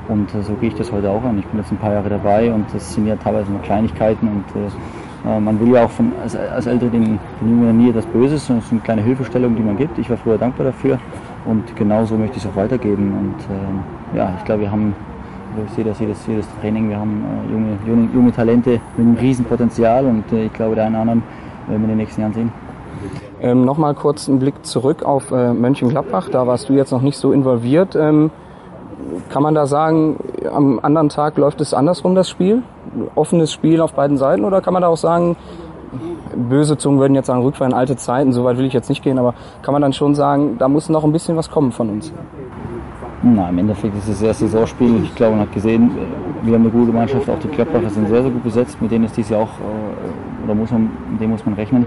Und 0.09 0.35
äh, 0.35 0.43
so 0.43 0.53
gehe 0.55 0.69
ich 0.69 0.75
das 0.75 0.93
heute 0.93 1.11
auch 1.11 1.23
an. 1.23 1.39
Ich 1.39 1.47
bin 1.47 1.61
jetzt 1.61 1.73
ein 1.73 1.79
paar 1.79 1.93
Jahre 1.93 2.11
dabei 2.11 2.53
und 2.53 2.67
das 2.75 2.93
sind 2.95 3.07
ja 3.07 3.17
teilweise 3.17 3.51
nur 3.51 3.63
Kleinigkeiten 3.63 4.29
und 4.29 4.45
äh, 4.61 4.69
man 5.25 5.59
will 5.59 5.73
ja 5.73 5.87
auch 5.87 5.91
von, 5.91 6.13
als, 6.23 6.37
als 6.37 6.67
Ältere 6.67 6.91
den, 6.91 7.19
den 7.41 7.49
Jungen 7.49 7.79
nie 7.79 7.89
etwas 7.89 8.07
Böses, 8.07 8.47
sondern 8.47 8.63
es 8.63 8.69
sind 8.69 8.85
kleine 8.85 9.03
Hilfestellungen, 9.03 9.57
die 9.57 9.63
man 9.63 9.77
gibt. 9.77 9.99
Ich 9.99 10.11
war 10.11 10.17
früher 10.17 10.37
dankbar 10.37 10.67
dafür 10.67 10.99
und 11.47 11.75
genauso 11.77 12.17
möchte 12.17 12.37
ich 12.37 12.45
es 12.45 12.51
auch 12.51 12.57
weitergeben. 12.57 13.13
Und 13.13 14.15
äh, 14.15 14.19
ja, 14.19 14.35
ich 14.39 14.45
glaube, 14.45 14.63
wir 14.63 14.71
haben, 14.71 14.95
ich 15.67 15.73
sehe 15.73 15.85
das 15.85 15.99
jedes, 15.99 16.27
jedes 16.27 16.47
Training, 16.61 16.91
wir 16.91 16.99
haben 16.99 17.25
äh, 17.25 17.53
junge, 17.53 17.79
junge, 17.87 18.09
junge 18.15 18.33
Talente 18.33 18.81
mit 18.97 19.07
einem 19.07 19.17
riesen 19.17 19.45
Potenzial 19.45 20.05
und 20.05 20.31
äh, 20.33 20.47
ich 20.47 20.53
glaube, 20.53 20.75
der 20.75 20.85
einen 20.85 20.95
oder 20.95 21.03
anderen 21.03 21.23
werden 21.69 21.81
wir 21.81 21.85
in 21.85 21.89
den 21.89 21.99
nächsten 21.99 22.21
Jahren 22.21 22.35
sehen. 22.35 22.53
Ähm, 23.41 23.65
Nochmal 23.65 23.95
kurz 23.95 24.29
einen 24.29 24.39
Blick 24.39 24.65
zurück 24.65 25.03
auf 25.03 25.31
äh, 25.31 25.53
Mönchengladbach. 25.53 26.29
Da 26.31 26.47
warst 26.47 26.69
du 26.69 26.75
jetzt 26.75 26.91
noch 26.93 27.03
nicht 27.03 27.17
so 27.17 27.33
involviert. 27.33 27.97
Ähm, 27.97 28.31
kann 29.29 29.43
man 29.43 29.55
da 29.55 29.67
sagen, 29.67 30.17
am 30.53 30.81
anderen 30.83 31.09
Tag 31.09 31.37
läuft 31.37 31.61
es 31.61 31.75
andersrum, 31.75 32.15
das 32.15 32.29
Spiel? 32.29 32.63
Offenes 33.15 33.53
Spiel 33.53 33.81
auf 33.81 33.93
beiden 33.93 34.17
Seiten? 34.17 34.45
Oder 34.45 34.61
kann 34.61 34.73
man 34.73 34.83
da 34.83 34.89
auch 34.89 34.97
sagen, 34.97 35.37
böse 36.37 36.77
Zungen 36.77 36.99
würden 36.99 37.15
jetzt 37.15 37.27
sagen, 37.27 37.43
Rückfall 37.43 37.69
in 37.69 37.75
alte 37.75 37.97
Zeiten, 37.97 38.33
so 38.33 38.45
weit 38.45 38.59
will 38.59 38.65
ich 38.65 38.73
jetzt 38.73 38.89
nicht 38.89 39.03
gehen, 39.03 39.19
aber 39.19 39.35
kann 39.63 39.73
man 39.73 39.83
dann 39.83 39.93
schon 39.93 40.15
sagen, 40.15 40.57
da 40.59 40.69
muss 40.69 40.89
noch 40.89 41.05
ein 41.05 41.13
bisschen 41.13 41.37
was 41.37 41.51
kommen 41.51 41.73
von 41.73 41.91
uns? 41.91 42.13
Na, 43.23 43.49
im 43.49 43.59
Endeffekt 43.59 43.97
ist 43.97 44.09
es 44.09 44.21
das 44.21 44.39
Saisonspiel. 44.39 45.03
Ich 45.05 45.15
glaube, 45.15 45.37
man 45.37 45.47
hat 45.47 45.53
gesehen, 45.53 45.91
wir 46.43 46.55
haben 46.55 46.63
eine 46.63 46.71
gute 46.71 46.93
Mannschaft, 46.93 47.29
auch 47.31 47.39
die 47.39 47.49
Gladbacher 47.49 47.89
sind 47.89 48.09
sehr, 48.09 48.23
sehr 48.23 48.31
gut 48.31 48.45
besetzt, 48.45 48.81
mit 48.83 48.91
denen 48.91 49.07
ist 49.07 49.17
dies 49.17 49.31
Jahr 49.31 49.43
auch, 49.43 49.49
äh, 49.49 50.45
oder 50.45 50.55
muss 50.55 50.71
man, 50.71 50.91
mit 51.11 51.21
dem 51.21 51.31
muss 51.31 51.45
man 51.47 51.55
rechnen. 51.55 51.87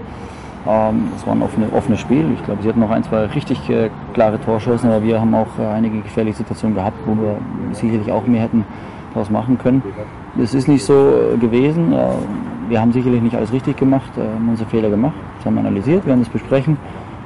Ähm, 0.66 1.08
es 1.16 1.26
war 1.26 1.34
ein 1.34 1.42
offenes, 1.42 1.72
offenes 1.72 2.00
Spiel. 2.00 2.26
Ich 2.34 2.44
glaube, 2.44 2.62
sie 2.62 2.68
hatten 2.68 2.80
noch 2.80 2.90
ein, 2.90 3.04
zwei 3.04 3.26
richtig 3.26 3.68
äh, 3.70 3.90
klare 4.12 4.40
Torchancen, 4.40 4.90
aber 4.90 5.02
wir 5.04 5.20
haben 5.20 5.34
auch 5.34 5.46
äh, 5.58 5.66
einige 5.66 6.00
gefährliche 6.00 6.38
Situationen 6.38 6.76
gehabt, 6.76 6.96
wo 7.06 7.12
wir 7.12 7.36
sicherlich 7.72 8.10
auch 8.10 8.26
mehr 8.26 8.42
hätten 8.42 8.64
daraus 9.14 9.30
machen 9.30 9.58
können. 9.58 9.82
Es 10.40 10.54
ist 10.54 10.68
nicht 10.68 10.84
so 10.84 10.94
äh, 10.94 11.36
gewesen. 11.38 11.94
Wir 12.68 12.80
haben 12.80 12.92
sicherlich 12.92 13.22
nicht 13.22 13.34
alles 13.34 13.50
richtig 13.52 13.78
gemacht, 13.78 14.10
haben 14.16 14.50
unsere 14.50 14.68
Fehler 14.68 14.90
gemacht, 14.90 15.14
das 15.38 15.46
haben 15.46 15.54
wir 15.54 15.60
analysiert, 15.60 16.04
werden 16.04 16.20
das 16.20 16.28
besprechen. 16.28 16.76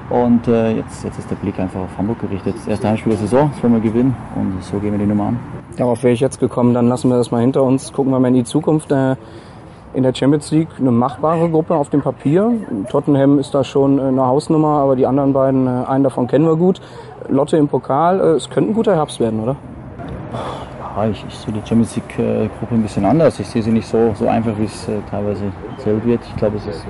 Und 0.08 0.46
jetzt, 0.46 1.02
jetzt 1.04 1.18
ist 1.18 1.30
der 1.30 1.36
Blick 1.36 1.58
einfach 1.58 1.80
auf 1.80 1.98
Hamburg 1.98 2.20
gerichtet. 2.20 2.54
Das 2.54 2.68
erste 2.68 2.88
Heimspiel 2.88 3.10
der 3.10 3.20
Saison, 3.20 3.50
das 3.52 3.62
wollen 3.62 3.72
wir 3.72 3.80
gewinnen 3.80 4.14
und 4.36 4.62
so 4.62 4.78
gehen 4.78 4.92
wir 4.92 4.98
die 4.98 5.06
Nummer 5.06 5.28
an. 5.28 5.40
Darauf 5.76 6.02
wäre 6.04 6.12
ich 6.12 6.20
jetzt 6.20 6.38
gekommen, 6.38 6.74
dann 6.74 6.86
lassen 6.86 7.08
wir 7.08 7.16
das 7.16 7.32
mal 7.32 7.40
hinter 7.40 7.64
uns, 7.64 7.92
gucken 7.92 8.12
wir 8.12 8.20
mal 8.20 8.28
in 8.28 8.34
die 8.34 8.44
Zukunft 8.44 8.92
in 9.94 10.02
der 10.02 10.14
Champions 10.14 10.50
League 10.50 10.68
eine 10.78 10.90
machbare 10.90 11.48
Gruppe 11.48 11.74
auf 11.74 11.90
dem 11.90 12.00
Papier. 12.00 12.52
Tottenham 12.88 13.38
ist 13.38 13.54
da 13.54 13.64
schon 13.64 14.00
eine 14.00 14.26
Hausnummer, 14.26 14.78
aber 14.80 14.96
die 14.96 15.06
anderen 15.06 15.32
beiden, 15.32 15.66
äh, 15.66 15.84
einen 15.86 16.04
davon 16.04 16.26
kennen 16.26 16.46
wir 16.46 16.56
gut. 16.56 16.80
Lotte 17.28 17.56
im 17.56 17.68
Pokal, 17.68 18.20
äh, 18.20 18.22
es 18.34 18.48
könnte 18.48 18.70
ein 18.70 18.74
guter 18.74 18.94
Herbst 18.96 19.20
werden, 19.20 19.40
oder? 19.40 19.56
Ja, 20.96 21.06
ich, 21.06 21.24
ich 21.26 21.34
sehe 21.34 21.52
die 21.52 21.60
Champions 21.66 21.96
League-Gruppe 21.96 22.74
ein 22.74 22.82
bisschen 22.82 23.04
anders. 23.04 23.38
Ich 23.40 23.48
sehe 23.48 23.62
sie 23.62 23.70
nicht 23.70 23.86
so, 23.86 24.12
so 24.14 24.28
einfach, 24.28 24.52
wie 24.58 24.64
es 24.64 24.88
äh, 24.88 24.92
teilweise 25.10 25.44
erzählt 25.76 26.04
wird. 26.04 26.20
Ich 26.26 26.36
glaube, 26.36 26.56
es 26.56 26.66
ist 26.66 26.84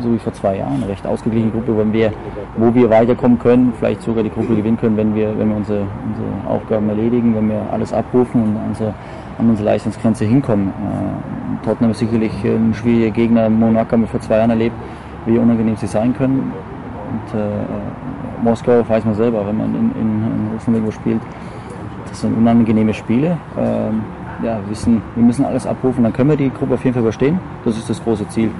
so 0.00 0.12
wie 0.12 0.18
vor 0.18 0.32
zwei 0.32 0.56
Jahren 0.56 0.76
eine 0.76 0.88
recht 0.88 1.06
ausgeglichene 1.06 1.52
Gruppe, 1.52 1.76
wo 1.76 1.92
wir, 1.92 2.12
wo 2.56 2.74
wir 2.74 2.88
weiterkommen 2.88 3.38
können, 3.38 3.72
vielleicht 3.78 4.02
sogar 4.02 4.22
die 4.22 4.30
Gruppe 4.30 4.56
gewinnen 4.56 4.78
können, 4.78 4.96
wenn 4.96 5.14
wir, 5.14 5.38
wenn 5.38 5.50
wir 5.50 5.56
unsere, 5.56 5.80
unsere 5.80 6.54
Aufgaben 6.54 6.88
erledigen, 6.88 7.34
wenn 7.34 7.50
wir 7.50 7.60
alles 7.70 7.92
abrufen 7.92 8.42
und 8.42 8.56
unsere 8.68 8.94
an 9.40 9.50
unsere 9.50 9.68
Leistungsgrenze 9.68 10.24
hinkommen. 10.24 10.68
Äh, 10.68 11.64
Tottenham 11.64 11.90
ist 11.90 11.98
sicherlich 11.98 12.32
ein 12.44 12.74
schwieriger 12.74 13.10
Gegner. 13.10 13.50
Monaco 13.50 13.92
haben 13.92 14.02
wir 14.02 14.08
vor 14.08 14.20
zwei 14.20 14.36
Jahren 14.36 14.50
erlebt, 14.50 14.76
wie 15.26 15.38
unangenehm 15.38 15.76
sie 15.76 15.86
sein 15.86 16.14
können. 16.14 16.52
Und 17.10 17.38
äh, 17.38 18.42
Moskau 18.42 18.88
weiß 18.88 19.04
man 19.04 19.14
selber, 19.14 19.46
wenn 19.46 19.56
man 19.56 19.74
in, 19.74 19.90
in, 19.92 20.10
in 20.22 20.50
Russland 20.54 20.76
irgendwo 20.76 20.92
spielt, 20.92 21.20
das 22.08 22.20
sind 22.20 22.36
unangenehme 22.36 22.94
Spiele. 22.94 23.36
Ähm, 23.58 24.02
ja, 24.42 24.58
wissen, 24.68 25.02
wir 25.14 25.24
müssen 25.24 25.44
alles 25.44 25.66
abrufen, 25.66 26.02
dann 26.02 26.12
können 26.12 26.30
wir 26.30 26.36
die 26.36 26.50
Gruppe 26.50 26.74
auf 26.74 26.84
jeden 26.84 26.94
Fall 26.94 27.02
überstehen. 27.02 27.38
Das 27.64 27.76
ist 27.76 27.90
das 27.90 28.02
große 28.02 28.26
Ziel. 28.28 28.50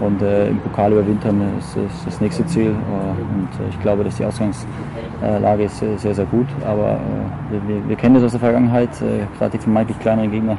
Und 0.00 0.22
äh, 0.22 0.48
im 0.48 0.58
Pokal 0.60 0.92
überwintern 0.92 1.42
ist, 1.58 1.76
ist 1.76 2.06
das 2.06 2.20
nächste 2.20 2.46
Ziel. 2.46 2.70
Äh, 2.70 2.72
und 2.72 3.64
äh, 3.64 3.68
ich 3.68 3.80
glaube, 3.80 4.02
dass 4.02 4.16
die 4.16 4.24
Ausgangslage 4.24 5.64
ist 5.64 5.78
sehr, 5.78 6.14
sehr 6.14 6.26
gut. 6.26 6.46
Aber 6.66 6.92
äh, 6.92 7.68
wir, 7.68 7.88
wir, 7.88 7.96
kennen 7.96 8.14
das 8.14 8.24
aus 8.24 8.30
der 8.32 8.40
Vergangenheit. 8.40 8.90
Äh, 9.02 9.26
gerade 9.38 9.52
die 9.52 9.58
vermeintlich 9.58 9.98
kleineren 9.98 10.30
Gegner 10.30 10.56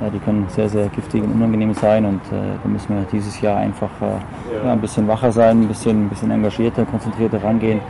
ja, 0.00 0.10
die 0.10 0.18
können 0.18 0.46
sehr, 0.48 0.68
sehr 0.68 0.88
giftig 0.88 1.22
und 1.22 1.32
unangenehm 1.32 1.72
sein 1.74 2.04
und 2.04 2.20
äh, 2.26 2.58
da 2.62 2.68
müssen 2.68 2.94
wir 2.94 3.06
dieses 3.10 3.40
Jahr 3.40 3.58
einfach 3.58 3.90
äh, 4.00 4.64
ja, 4.64 4.72
ein 4.72 4.80
bisschen 4.80 5.08
wacher 5.08 5.32
sein, 5.32 5.62
ein 5.62 5.68
bisschen, 5.68 6.06
ein 6.06 6.08
bisschen 6.08 6.30
engagierter, 6.30 6.84
konzentrierter 6.84 7.42
rangehen, 7.42 7.80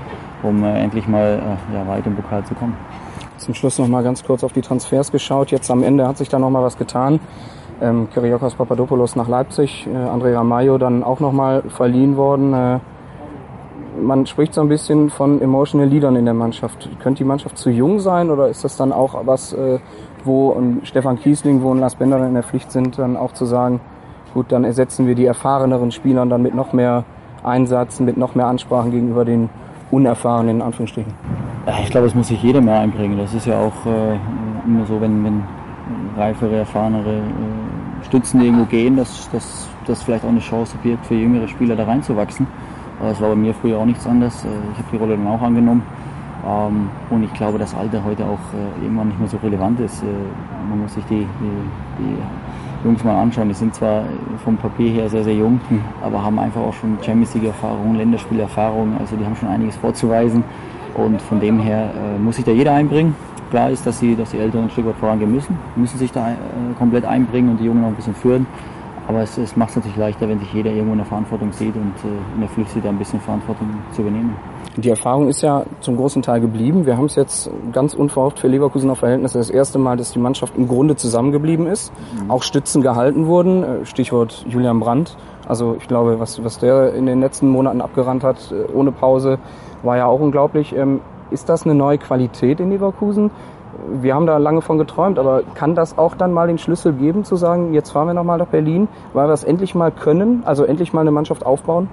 um 0.43 0.63
äh, 0.63 0.79
endlich 0.81 1.09
mal 1.09 1.41
äh, 1.43 1.75
ja, 1.75 1.87
weit 1.89 2.07
im 2.07 2.15
Pokal 2.15 2.45
zu 2.45 2.55
kommen. 2.55 2.77
Zum 3.39 3.55
Schluss 3.55 3.79
noch 3.79 3.89
mal 3.89 4.03
ganz 4.03 4.23
kurz 4.25 4.45
auf 4.45 4.53
die 4.53 4.63
Transfers 4.63 5.11
geschaut. 5.11 5.51
Jetzt 5.51 5.71
am 5.71 5.83
Ende 5.83 6.07
hat 6.07 6.17
sich 6.19 6.29
da 6.29 6.39
noch 6.39 6.51
mal 6.51 6.63
was 6.63 6.79
getan. 6.79 7.21
Ähm, 7.81 8.09
Kyriakos 8.13 8.55
Papadopoulos 8.55 9.17
nach 9.17 9.29
Leipzig, 9.29 9.87
äh, 9.87 9.97
Andrea 9.97 10.43
Mayo 10.43 10.79
dann 10.79 11.05
auch 11.05 11.21
noch 11.21 11.33
mal 11.33 11.63
verliehen 11.69 12.17
worden. 12.17 12.55
Äh, 12.55 12.79
man 14.01 14.27
spricht 14.27 14.55
so 14.55 14.61
ein 14.61 14.69
bisschen 14.69 15.11
von 15.11 15.41
emotional 15.41 15.87
Leadern 15.87 16.17
in 16.17 16.25
der 16.25 16.35
Mannschaft. 16.35 16.89
Könnte 17.03 17.19
die 17.19 17.29
Mannschaft 17.29 17.59
zu 17.59 17.71
jung 17.71 18.01
sein 18.01 18.31
oder 18.31 18.49
ist 18.49 18.65
das 18.65 18.77
dann 18.77 18.93
auch 18.93 19.27
was, 19.27 19.53
äh, 19.53 19.79
wo 20.25 20.53
ein 20.53 20.81
Stefan 20.85 21.19
Kiesling, 21.19 21.63
wo 21.63 21.73
ein 21.73 21.81
Lars 21.81 21.95
Bender 21.97 22.19
dann 22.19 22.29
in 22.29 22.35
der 22.35 22.43
Pflicht 22.43 22.71
sind, 22.73 22.99
dann 22.99 23.17
auch 23.17 23.33
zu 23.33 23.45
sagen, 23.45 23.81
gut, 24.35 24.53
dann 24.53 24.65
ersetzen 24.65 25.07
wir 25.07 25.15
die 25.15 25.27
erfahreneren 25.27 25.93
Spielern 25.93 26.31
dann 26.31 26.43
mit 26.43 26.55
noch 26.55 26.73
mehr 26.73 27.05
Einsatz, 27.43 28.01
mit 28.01 28.17
noch 28.17 28.35
mehr 28.35 28.47
Ansprachen 28.47 28.91
gegenüber 28.91 29.25
den 29.25 29.49
unerfahrenen 29.91 30.57
in 30.57 30.63
Anführungsstrichen? 30.63 31.13
Ich 31.83 31.91
glaube, 31.91 32.07
es 32.07 32.15
muss 32.15 32.29
sich 32.29 32.43
jeder 32.43 32.61
mehr 32.61 32.81
einbringen. 32.81 33.19
Das 33.19 33.35
ist 33.35 33.47
ja 33.47 33.59
auch 33.59 33.87
äh, 33.87 34.17
immer 34.67 34.87
so, 34.87 35.01
wenn, 35.01 35.25
wenn 35.25 35.43
reifere, 36.17 36.57
erfahrenere 36.57 37.17
äh, 37.17 37.66
Stützen 38.07 38.41
irgendwo 38.41 38.65
gehen, 38.65 38.97
dass 38.97 39.29
das 39.87 40.03
vielleicht 40.03 40.25
auch 40.25 40.31
eine 40.31 40.41
Chance 40.41 40.77
birgt, 40.83 41.07
für 41.07 41.15
jüngere 41.15 41.49
Spieler 41.49 41.77
da 41.77 41.85
reinzuwachsen. 41.85 42.47
Das 43.01 43.21
war 43.21 43.31
bei 43.31 43.37
mir 43.37 43.55
früher 43.55 43.79
auch 43.79 43.85
nichts 43.85 44.07
anderes. 44.07 44.45
Äh, 44.45 44.49
ich 44.73 44.79
habe 44.79 44.89
die 44.93 44.97
Rolle 44.97 45.17
dann 45.17 45.27
auch 45.27 45.43
angenommen. 45.43 45.83
Ähm, 46.47 46.89
und 47.11 47.25
ich 47.25 47.33
glaube, 47.35 47.59
dass 47.59 47.75
Alter 47.75 48.03
heute 48.05 48.25
auch 48.25 48.39
äh, 48.55 48.85
irgendwann 48.85 49.09
nicht 49.09 49.19
mehr 49.19 49.29
so 49.29 49.37
relevant 49.39 49.81
ist. 49.81 50.03
Äh, 50.03 50.07
man 50.69 50.81
muss 50.81 50.95
sich 50.95 51.05
die, 51.05 51.27
die, 51.41 51.99
die 51.99 52.87
Jungs 52.87 53.05
mal 53.05 53.21
anschauen. 53.21 53.49
Die 53.49 53.55
sind 53.55 53.75
zwar 53.75 54.05
vom 54.45 54.57
Papier 54.57 54.91
her 54.91 55.09
sehr, 55.11 55.25
sehr 55.25 55.35
jung, 55.35 55.61
mhm. 55.69 55.81
aber 56.03 56.23
haben 56.23 56.39
einfach 56.39 56.61
auch 56.61 56.75
schon 56.75 56.97
Champions 57.03 57.35
League-Erfahrung, 57.35 57.97
Länderspielerfahrung. 57.97 58.97
Also 58.99 59.17
die 59.17 59.25
haben 59.25 59.37
schon 59.37 59.49
einiges 59.49 59.77
vorzuweisen. 59.77 60.43
Und 60.95 61.21
von 61.21 61.41
dem 61.41 61.61
her 61.61 61.91
muss 62.19 62.37
sich 62.37 62.45
da 62.47 62.53
jeder 62.53 62.73
einbringen. 62.73 63.15
Klar 63.57 63.71
ist, 63.71 63.87
dass 63.87 64.01
die, 64.01 64.15
dass 64.15 64.33
die 64.33 64.39
Älteren 64.39 64.65
ein 64.65 64.71
Stück 64.71 64.85
weit 64.85 64.97
vorangehen 64.97 65.33
müssen, 65.33 65.59
müssen 65.77 65.97
sich 65.97 66.13
da 66.13 66.37
komplett 66.79 67.07
einbringen 67.07 67.53
und 67.53 67.57
die 67.59 67.65
Jungen 67.65 67.81
noch 67.81 67.89
ein 67.89 67.95
bisschen 67.95 68.15
führen. 68.15 68.47
Aber 69.09 69.23
es, 69.23 69.39
es 69.39 69.57
macht 69.57 69.71
es 69.71 69.77
natürlich 69.77 69.97
leichter, 69.97 70.29
wenn 70.29 70.39
sich 70.41 70.53
jeder 70.53 70.71
irgendwo 70.71 70.93
in 70.93 70.99
der 70.99 71.07
Verantwortung 71.07 71.53
sieht 71.53 71.75
und 71.75 71.95
äh, 72.05 72.35
in 72.35 72.41
der 72.41 72.51
Pflicht 72.51 72.69
sieht, 72.73 72.85
da 72.85 72.91
ein 72.91 72.99
bisschen 72.99 73.19
Verantwortung 73.19 73.67
zu 73.93 74.03
übernehmen. 74.03 74.37
Die 74.77 74.91
Erfahrung 74.91 75.31
ist 75.31 75.41
ja 75.41 75.65
zum 75.81 75.97
großen 75.97 76.21
Teil 76.21 76.43
geblieben. 76.43 76.85
Wir 76.85 76.99
haben 76.99 77.07
es 77.07 77.15
jetzt 77.15 77.51
ganz 77.73 77.95
unverhofft 77.95 78.41
für 78.41 78.49
Leverkusener 78.49 78.95
Verhältnisse 78.95 79.39
das 79.39 79.49
erste 79.49 79.79
Mal, 79.79 79.97
dass 79.97 80.13
die 80.13 80.19
Mannschaft 80.19 80.55
im 80.55 80.69
Grunde 80.69 80.97
zusammengeblieben 80.97 81.67
ist. 81.67 81.95
Mhm. 82.25 82.31
Auch 82.31 82.43
Stützen 82.43 82.83
gehalten 82.83 83.25
wurden. 83.25 83.63
Äh, 83.63 83.87
Stichwort 83.87 84.45
Julian 84.47 84.81
Brandt. 84.81 85.17
Also 85.49 85.77
ich 85.81 85.89
glaube, 85.89 86.21
was, 86.21 86.45
was 86.45 86.59
der 86.59 86.93
in 86.93 87.07
den 87.07 87.21
letzten 87.21 87.49
Monaten 87.49 87.81
abgerannt 87.81 88.23
hat, 88.23 88.53
äh, 88.53 88.71
ohne 88.71 88.93
Pause, 88.93 89.39
war 89.83 89.97
ja 89.97 90.05
auch 90.05 90.21
unglaublich. 90.21 90.75
Ist 91.31 91.49
das 91.49 91.65
eine 91.65 91.75
neue 91.75 91.99
Qualität 91.99 92.61
in 92.61 92.71
Leverkusen? 92.71 93.31
wir 93.89 94.15
haben 94.15 94.27
da 94.27 94.37
lange 94.39 94.63
von 94.63 94.79
geträumt, 94.79 95.19
aber 95.19 95.43
kann 95.55 95.75
das 95.75 95.99
auch 95.99 96.15
dann 96.17 96.33
mal 96.33 96.49
den 96.49 96.59
Schlüssel 96.59 96.93
geben, 96.93 97.25
zu 97.25 97.37
sagen, 97.37 97.73
jetzt 97.75 97.91
fahren 97.91 98.09
wir 98.09 98.15
nochmal 98.15 98.39
nach 98.39 98.47
Berlin, 98.47 98.89
weil 99.13 99.29
wir 99.29 99.35
es 99.35 99.45
endlich 99.45 99.75
mal 99.75 99.91
können, 99.91 100.43
also 100.45 100.65
endlich 100.65 100.93
mal 100.93 101.03
eine 101.03 101.11
Mannschaft 101.11 101.45
aufbauen? 101.45 101.89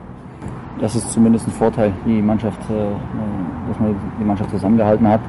Das 0.79 0.95
ist 0.95 1.11
zumindest 1.11 1.47
ein 1.47 1.51
Vorteil, 1.51 1.93
die 2.05 2.21
Mannschaft, 2.21 2.59
äh, 2.69 3.69
dass 3.69 3.79
man 3.79 3.95
die 4.19 4.23
Mannschaft 4.23 4.49
zusammengehalten 4.49 5.07
hat. 5.07 5.21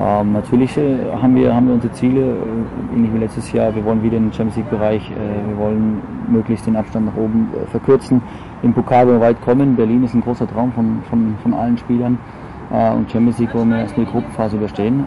Ähm, 0.00 0.32
natürlich 0.32 0.76
äh, 0.76 0.96
haben, 1.20 1.34
wir, 1.34 1.54
haben 1.54 1.66
wir 1.66 1.74
unsere 1.74 1.92
Ziele, 1.92 2.20
äh, 2.20 2.94
ähnlich 2.94 3.12
wie 3.12 3.18
letztes 3.18 3.52
Jahr. 3.52 3.74
Wir 3.74 3.84
wollen 3.84 4.02
wieder 4.02 4.16
in 4.16 4.24
den 4.24 4.32
Champions 4.32 4.56
League-Bereich, 4.56 5.10
wir 5.10 5.58
wollen 5.58 6.00
möglichst 6.28 6.66
den 6.66 6.76
Abstand 6.76 7.06
nach 7.06 7.16
oben 7.16 7.48
verkürzen, 7.70 8.22
im 8.62 8.72
Pokal 8.72 9.20
weit 9.20 9.40
kommen. 9.42 9.76
Berlin 9.76 10.04
ist 10.04 10.14
ein 10.14 10.20
großer 10.20 10.48
Traum 10.48 10.72
von, 10.72 11.02
von, 11.10 11.34
von 11.42 11.54
allen 11.54 11.76
Spielern. 11.78 12.18
Und 12.70 13.10
Champions 13.10 13.38
League 13.38 13.54
wollen 13.54 13.70
wir 13.70 13.78
erst 13.78 13.96
die 13.96 14.04
Gruppenphase 14.04 14.56
überstehen. 14.56 15.04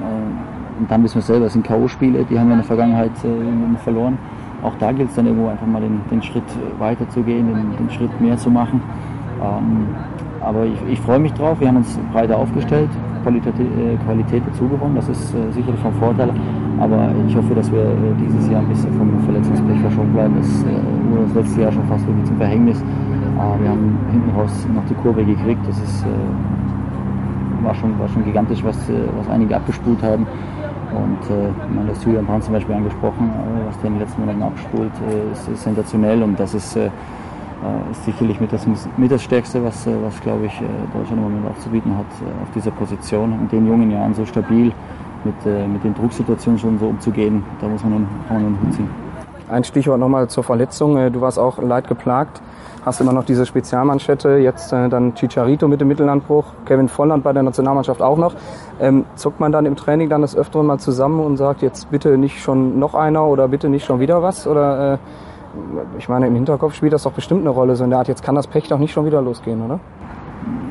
Und 0.80 0.90
dann 0.90 1.04
wissen 1.04 1.16
wir 1.16 1.22
selber, 1.22 1.46
es 1.46 1.54
sind 1.54 1.66
K.O.-Spiele, 1.66 2.26
die 2.26 2.40
haben 2.40 2.48
wir 2.48 2.54
in 2.54 2.60
der 2.60 2.64
Vergangenheit 2.64 3.12
äh, 3.24 3.78
verloren. 3.84 4.18
Auch 4.64 4.74
da 4.80 4.92
gilt 4.92 5.10
es 5.10 5.16
dann 5.16 5.28
irgendwo 5.28 5.48
einfach 5.48 5.68
mal 5.68 5.82
den, 5.82 6.02
den 6.10 6.22
Schritt 6.24 6.44
weiter 6.80 7.08
zu 7.10 7.22
gehen, 7.22 7.48
den, 7.48 7.78
den 7.78 7.90
Schritt 7.92 8.20
mehr 8.20 8.38
zu 8.38 8.50
machen. 8.50 8.82
Ähm, 9.42 9.88
aber 10.42 10.66
ich, 10.66 10.80
ich 10.90 11.00
freue 11.02 11.20
mich 11.20 11.34
drauf, 11.34 11.60
wir 11.60 11.68
haben 11.68 11.78
uns 11.78 12.00
breiter 12.12 12.38
aufgestellt, 12.38 12.90
Qualität, 13.22 13.54
äh, 13.60 13.96
Qualität 14.06 14.44
dazu 14.48 14.68
gewonnen, 14.68 14.96
das 14.96 15.08
ist 15.10 15.36
äh, 15.36 15.52
sicherlich 15.52 15.80
vom 15.82 15.94
Vorteil. 15.94 16.32
Aber 16.80 17.10
ich 17.28 17.36
hoffe, 17.36 17.54
dass 17.54 17.72
wir 17.72 17.82
äh, 17.82 17.96
dieses 18.20 18.50
Jahr 18.50 18.62
ein 18.62 18.70
bisschen 18.70 18.92
vom 18.94 19.20
Verletzungspech 19.20 19.80
verschont 19.82 20.14
bleiben. 20.14 20.34
Das 20.38 20.64
äh, 20.64 21.12
wurde 21.12 21.24
das 21.26 21.34
letzte 21.36 21.62
Jahr 21.62 21.72
schon 21.72 21.86
fast 21.86 22.08
wirklich 22.08 22.26
zum 22.26 22.38
Verhängnis. 22.38 22.84
wir 23.36 23.70
haben 23.70 23.98
hinten 24.12 24.30
raus 24.32 24.68
noch 24.74 24.86
die 24.86 24.96
Kurve 24.96 25.24
gekriegt, 25.24 25.62
das 25.68 25.78
ist, 25.78 26.04
äh, 26.04 26.08
war, 27.64 27.76
schon, 27.76 27.98
war 28.00 28.08
schon 28.10 28.24
gigantisch, 28.24 28.64
was, 28.64 28.78
was 29.18 29.30
einige 29.30 29.56
abgespult 29.56 30.02
haben. 30.04 30.26
Und 30.92 31.30
äh, 31.30 31.50
man 31.74 31.88
hat 31.88 32.04
Julian 32.04 32.26
Brand 32.26 32.44
zum 32.44 32.54
Beispiel 32.54 32.76
angesprochen, 32.76 33.30
äh, 33.30 33.68
was 33.68 33.78
der 33.80 33.88
in 33.88 33.94
den 33.94 34.02
letzten 34.02 34.22
Monaten 34.22 34.44
abspult, 34.44 34.92
äh, 35.10 35.32
ist, 35.32 35.48
ist, 35.48 35.64
sensationell 35.64 36.22
und 36.22 36.38
das 36.38 36.54
ist, 36.54 36.76
äh, 36.76 36.88
äh 36.88 37.92
ist 37.92 38.04
sicherlich 38.04 38.42
mit 38.42 38.52
das, 38.52 38.68
mit 38.98 39.12
das 39.12 39.24
Stärkste, 39.24 39.64
was, 39.64 39.88
äh, 39.88 39.92
was 40.04 40.20
glaube 40.20 40.48
ich, 40.48 40.62
äh, 40.62 40.66
Deutschland 40.94 41.22
im 41.22 41.24
Moment 41.24 41.48
aufzubieten 41.50 41.96
hat 41.98 42.08
auf 42.44 42.52
dieser 42.54 42.72
Position. 42.72 43.32
In 43.34 43.48
den 43.48 43.68
jungen 43.68 43.90
Jahren 43.90 44.14
so 44.14 44.26
stabil 44.26 44.74
mit, 45.24 45.70
mit 45.72 45.84
den 45.84 45.94
Drucksituationen 45.94 46.60
schon 46.60 46.80
so 46.80 46.88
umzugehen, 46.88 47.44
da 47.62 47.68
muss 47.68 47.84
man 47.84 47.92
nun, 47.94 48.08
kann 48.28 48.58
Hut 48.62 48.74
ziehen. 48.74 48.90
Ein 49.48 49.64
Stichwort 49.64 50.00
nochmal 50.00 50.28
zur 50.30 50.44
Verletzung. 50.44 50.96
Du 51.14 51.22
warst 51.22 51.38
auch 51.38 51.62
leid 51.62 51.88
geplagt 51.88 52.42
hast 52.86 53.00
immer 53.02 53.14
noch 53.14 53.26
diese 53.26 53.46
Spezialmanschette, 53.46 54.38
jetzt 54.38 54.74
äh, 54.74 54.90
dann 54.90 55.14
Chicharito 55.14 55.68
mit 55.68 55.82
dem 55.82 55.88
Mittelanbruch, 55.88 56.46
Kevin 56.66 56.88
Volland 56.88 57.24
bei 57.24 57.34
der 57.34 57.44
Nationalmannschaft 57.44 58.02
auch 58.02 58.18
noch. 58.18 58.34
Ähm, 58.80 59.06
zuckt 59.16 59.40
man 59.40 59.52
dann 59.52 59.66
im 59.66 59.76
Training 59.76 60.10
dann 60.10 60.22
das 60.22 60.36
Öfteren 60.36 60.66
mal 60.66 60.80
zusammen 60.80 61.20
und 61.20 61.38
sagt, 61.38 61.62
jetzt 61.62 61.92
bitte 61.92 62.18
nicht 62.18 62.42
schon 62.42 62.80
noch 62.80 62.96
einer 62.96 63.26
oder 63.26 63.48
bitte 63.48 63.70
nicht 63.70 63.86
schon 63.86 64.00
wieder 64.00 64.24
was? 64.24 64.48
Oder 64.48 64.94
äh, 64.94 64.98
ich 65.98 66.10
meine, 66.10 66.28
im 66.28 66.36
Hinterkopf 66.36 66.74
spielt 66.74 66.94
das 66.94 67.04
doch 67.04 67.12
bestimmt 67.12 67.42
eine 67.42 67.50
Rolle, 67.50 67.76
so 67.76 67.84
in 67.84 67.90
der 67.90 68.00
Art, 68.00 68.08
jetzt 68.08 68.24
kann 68.24 68.36
das 68.36 68.48
Pech 68.48 68.68
doch 68.68 68.80
nicht 68.80 68.94
schon 68.94 69.06
wieder 69.06 69.22
losgehen, 69.22 69.62
oder? 69.62 69.80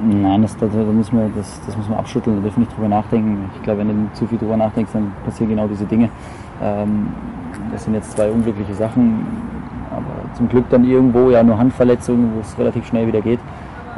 Nein, 0.03 0.43
das, 0.43 0.57
das, 0.57 0.71
das, 0.73 0.87
müssen 0.87 1.19
wir, 1.19 1.31
das, 1.37 1.61
das 1.67 1.77
müssen 1.77 1.91
wir 1.91 1.99
abschütteln, 1.99 2.37
da 2.37 2.43
dürfen 2.43 2.57
wir 2.57 2.61
nicht 2.67 2.77
drüber 2.77 2.89
nachdenken. 2.89 3.51
Ich 3.57 3.63
glaube, 3.63 3.81
wenn 3.81 3.89
du 3.89 4.13
zu 4.15 4.27
viel 4.27 4.39
drüber 4.39 4.57
nachdenkst, 4.57 4.93
dann 4.93 5.13
passieren 5.25 5.51
genau 5.51 5.69
diese 5.69 5.85
Dinge. 5.85 6.09
Ähm, 6.63 7.09
das 7.71 7.85
sind 7.85 7.95
jetzt 7.95 8.13
zwei 8.13 8.31
unglückliche 8.31 8.75
Sachen 8.75 9.27
aber 10.05 10.35
zum 10.35 10.49
Glück 10.49 10.65
dann 10.71 10.85
irgendwo 10.85 11.31
ja 11.31 11.43
nur 11.43 11.59
Handverletzungen, 11.59 12.33
wo 12.35 12.41
es 12.41 12.59
relativ 12.59 12.87
schnell 12.87 13.07
wieder 13.07 13.21
geht. 13.21 13.41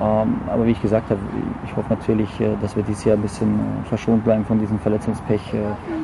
Ähm, 0.00 0.40
aber 0.50 0.66
wie 0.66 0.70
ich 0.72 0.82
gesagt 0.82 1.10
habe, 1.10 1.20
ich 1.64 1.76
hoffe 1.76 1.86
natürlich, 1.90 2.40
äh, 2.40 2.56
dass 2.60 2.74
wir 2.74 2.82
dieses 2.82 3.04
Jahr 3.04 3.16
ein 3.16 3.22
bisschen 3.22 3.50
äh, 3.50 3.88
verschont 3.88 4.24
bleiben 4.24 4.44
von 4.44 4.58
diesem 4.58 4.78
Verletzungspech. 4.78 5.54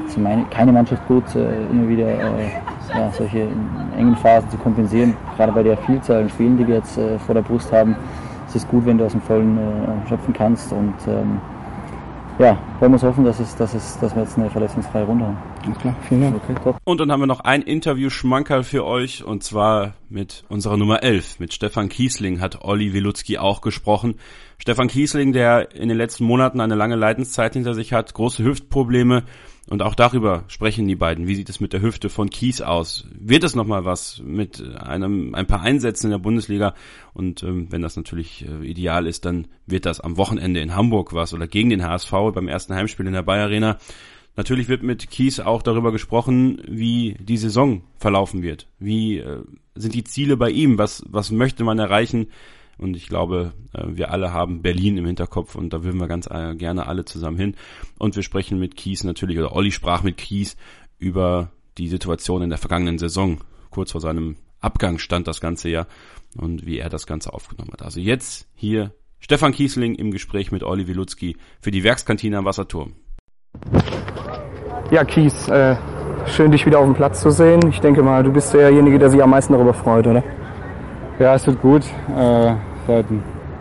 Es 0.07 0.17
ist 0.17 0.51
keine 0.51 0.73
Mannschaft 0.73 1.07
gut, 1.09 1.25
äh, 1.35 1.67
immer 1.71 1.89
wieder 1.89 2.09
ja, 2.11 3.11
solche 3.13 3.49
engen 3.97 4.17
Phasen 4.17 4.49
zu 4.51 4.57
kompensieren. 4.59 5.17
Gerade 5.37 5.53
bei 5.53 5.63
der 5.63 5.77
Vielzahl 5.79 6.23
an 6.23 6.29
Spielen, 6.29 6.57
die 6.57 6.67
wir 6.67 6.77
jetzt 6.77 6.99
vor 7.27 7.35
der 7.35 7.43
Brust 7.43 7.73
haben, 7.73 7.97
ist 8.47 8.57
es 8.57 8.69
gut, 8.69 8.87
wenn 8.87 8.99
du 8.99 9.05
aus 9.05 9.13
dem 9.13 9.21
Vollen 9.21 9.59
schöpfen 10.09 10.33
kannst. 10.33 10.73
Und 10.73 10.95
ähm, 11.07 11.41
ja, 12.39 12.57
wollen 12.79 12.93
wir 12.93 12.95
uns 12.95 13.03
hoffen, 13.03 13.25
dass, 13.25 13.41
es, 13.41 13.57
dass, 13.57 13.75
es, 13.75 13.99
dass 13.99 14.15
wir 14.15 14.23
jetzt 14.23 14.39
eine 14.39 14.49
verletzungsfreie 14.49 15.05
Runde 15.05 15.27
haben. 15.27 15.39
Alles 15.65 15.79
klar, 15.79 15.97
vielen 16.09 16.21
Dank. 16.21 16.37
Okay, 16.37 16.55
top. 16.63 16.77
Und 16.85 17.01
dann 17.01 17.11
haben 17.11 17.21
wir 17.21 17.27
noch 17.27 17.41
ein 17.41 17.63
Interview-Schmankerl 17.63 18.63
für 18.63 18.85
euch 18.85 19.25
und 19.25 19.43
zwar 19.43 19.95
mit 20.09 20.45
unserer 20.49 20.77
Nummer 20.77 21.03
11. 21.03 21.41
Mit 21.41 21.53
Stefan 21.53 21.89
Kiesling 21.89 22.41
hat 22.41 22.63
Olli 22.63 22.93
Wilutzki 22.93 23.39
auch 23.39 23.61
gesprochen. 23.61 24.15
Stefan 24.59 24.89
Kiesling, 24.89 25.33
der 25.33 25.75
in 25.75 25.89
den 25.89 25.99
letzten 25.99 26.25
Monaten 26.25 26.61
eine 26.61 26.77
lange 26.77 26.97
Leidenszeit 26.97 27.55
hinter 27.55 27.75
sich 27.75 27.93
hat, 27.93 28.15
große 28.15 28.45
Hüftprobleme 28.45 29.25
und 29.69 29.83
auch 29.83 29.95
darüber 29.95 30.45
sprechen 30.49 30.89
die 30.89 30.97
beiden. 30.97 31.27
Wie 31.27 31.35
sieht 31.35 31.51
es 31.51 31.61
mit 31.61 31.73
der 31.73 31.83
Hüfte 31.83 32.09
von 32.09 32.31
Kies 32.31 32.63
aus? 32.63 33.07
Wird 33.13 33.45
es 33.45 33.55
nochmal 33.55 33.85
was 33.85 34.23
mit 34.25 34.63
einem, 34.79 35.35
ein 35.35 35.47
paar 35.47 35.61
Einsätzen 35.61 36.07
in 36.07 36.13
der 36.13 36.19
Bundesliga? 36.19 36.75
Und 37.13 37.43
ähm, 37.43 37.67
wenn 37.71 37.83
das 37.83 37.97
natürlich 37.97 38.47
äh, 38.47 38.67
ideal 38.67 39.07
ist, 39.07 39.27
dann 39.27 39.47
wird 39.67 39.85
das 39.85 40.01
am 40.01 40.17
Wochenende 40.17 40.61
in 40.61 40.75
Hamburg 40.75 41.13
was 41.13 41.35
oder 41.35 41.47
gegen 41.47 41.69
den 41.69 41.85
HSV 41.85 42.11
beim 42.35 42.49
ersten 42.49 42.75
Heimspiel 42.75 43.07
in 43.07 43.13
der 43.13 43.23
Bayer 43.23 43.45
Arena. 43.45 43.79
Natürlich 44.37 44.69
wird 44.69 44.83
mit 44.83 45.11
Kies 45.11 45.41
auch 45.41 45.63
darüber 45.63 45.93
gesprochen, 45.93 46.63
wie 46.67 47.17
die 47.21 47.37
Saison 47.37 47.83
verlaufen 47.99 48.43
wird. 48.43 48.69
Wie 48.79 49.19
äh, 49.19 49.43
sind 49.75 49.95
die 49.95 50.05
Ziele 50.05 50.37
bei 50.37 50.51
ihm? 50.51 50.79
Was, 50.79 51.05
was 51.09 51.31
möchte 51.31 51.65
man 51.65 51.79
erreichen? 51.79 52.29
Und 52.79 52.97
ich 52.97 53.09
glaube, 53.09 53.53
äh, 53.73 53.85
wir 53.89 54.11
alle 54.11 54.33
haben 54.33 54.63
Berlin 54.63 54.97
im 54.97 55.07
Hinterkopf 55.07 55.55
und 55.57 55.73
da 55.73 55.83
würden 55.83 56.01
wir 56.01 56.09
ganz 56.09 56.29
äh, 56.31 56.55
gerne 56.55 56.87
alle 56.87 57.05
zusammen 57.05 57.37
hin. 57.37 57.57
Und 57.99 58.17
wir 58.17 58.23
sprechen 58.23 58.59
mit 58.59 58.77
Kies 58.77 59.05
natürlich, 59.05 59.39
oder 59.39 59.55
Olli 59.55 59.73
sprach 59.73 60.03
mit 60.03 60.17
Kies 60.17 60.57
über 60.99 61.51
die 61.77 61.89
Situation 61.89 62.43
in 62.43 62.51
der 62.51 62.59
vergangenen 62.59 62.99
Saison. 62.99 63.39
Kurz 63.71 63.93
vor 63.93 64.01
seinem 64.01 64.37
Abgang 64.61 64.99
stand 64.99 65.29
das 65.29 65.41
Ganze 65.41 65.69
ja 65.69 65.87
und 66.37 66.67
wie 66.67 66.79
er 66.79 66.89
das 66.89 67.07
Ganze 67.07 67.33
aufgenommen 67.33 67.73
hat. 67.73 67.83
Also 67.83 68.01
jetzt 68.01 68.49
hier 68.55 68.93
Stefan 69.21 69.53
Kiesling 69.53 69.95
im 69.95 70.11
Gespräch 70.11 70.53
mit 70.53 70.63
Olli 70.63 70.87
Wilutzki 70.87 71.37
für 71.61 71.71
die 71.71 71.85
Werkskantine 71.85 72.39
am 72.39 72.45
Wasserturm. 72.45 72.93
Ja, 74.91 75.05
Kies, 75.05 75.49
äh, 75.49 75.77
schön 76.27 76.51
dich 76.51 76.65
wieder 76.65 76.79
auf 76.79 76.85
dem 76.85 76.95
Platz 76.95 77.21
zu 77.21 77.31
sehen. 77.31 77.61
Ich 77.69 77.81
denke 77.81 78.03
mal, 78.03 78.23
du 78.23 78.33
bist 78.33 78.55
derjenige, 78.55 78.99
der 78.99 79.11
sich 79.11 79.23
am 79.23 79.31
meisten 79.31 79.53
darüber 79.53 79.75
freut, 79.75 80.07
oder? 80.07 80.23
Ja, 81.19 81.35
es 81.35 81.47
wird 81.47 81.61
gut. 81.61 81.85
Äh, 82.17 82.55
seit 82.89 83.05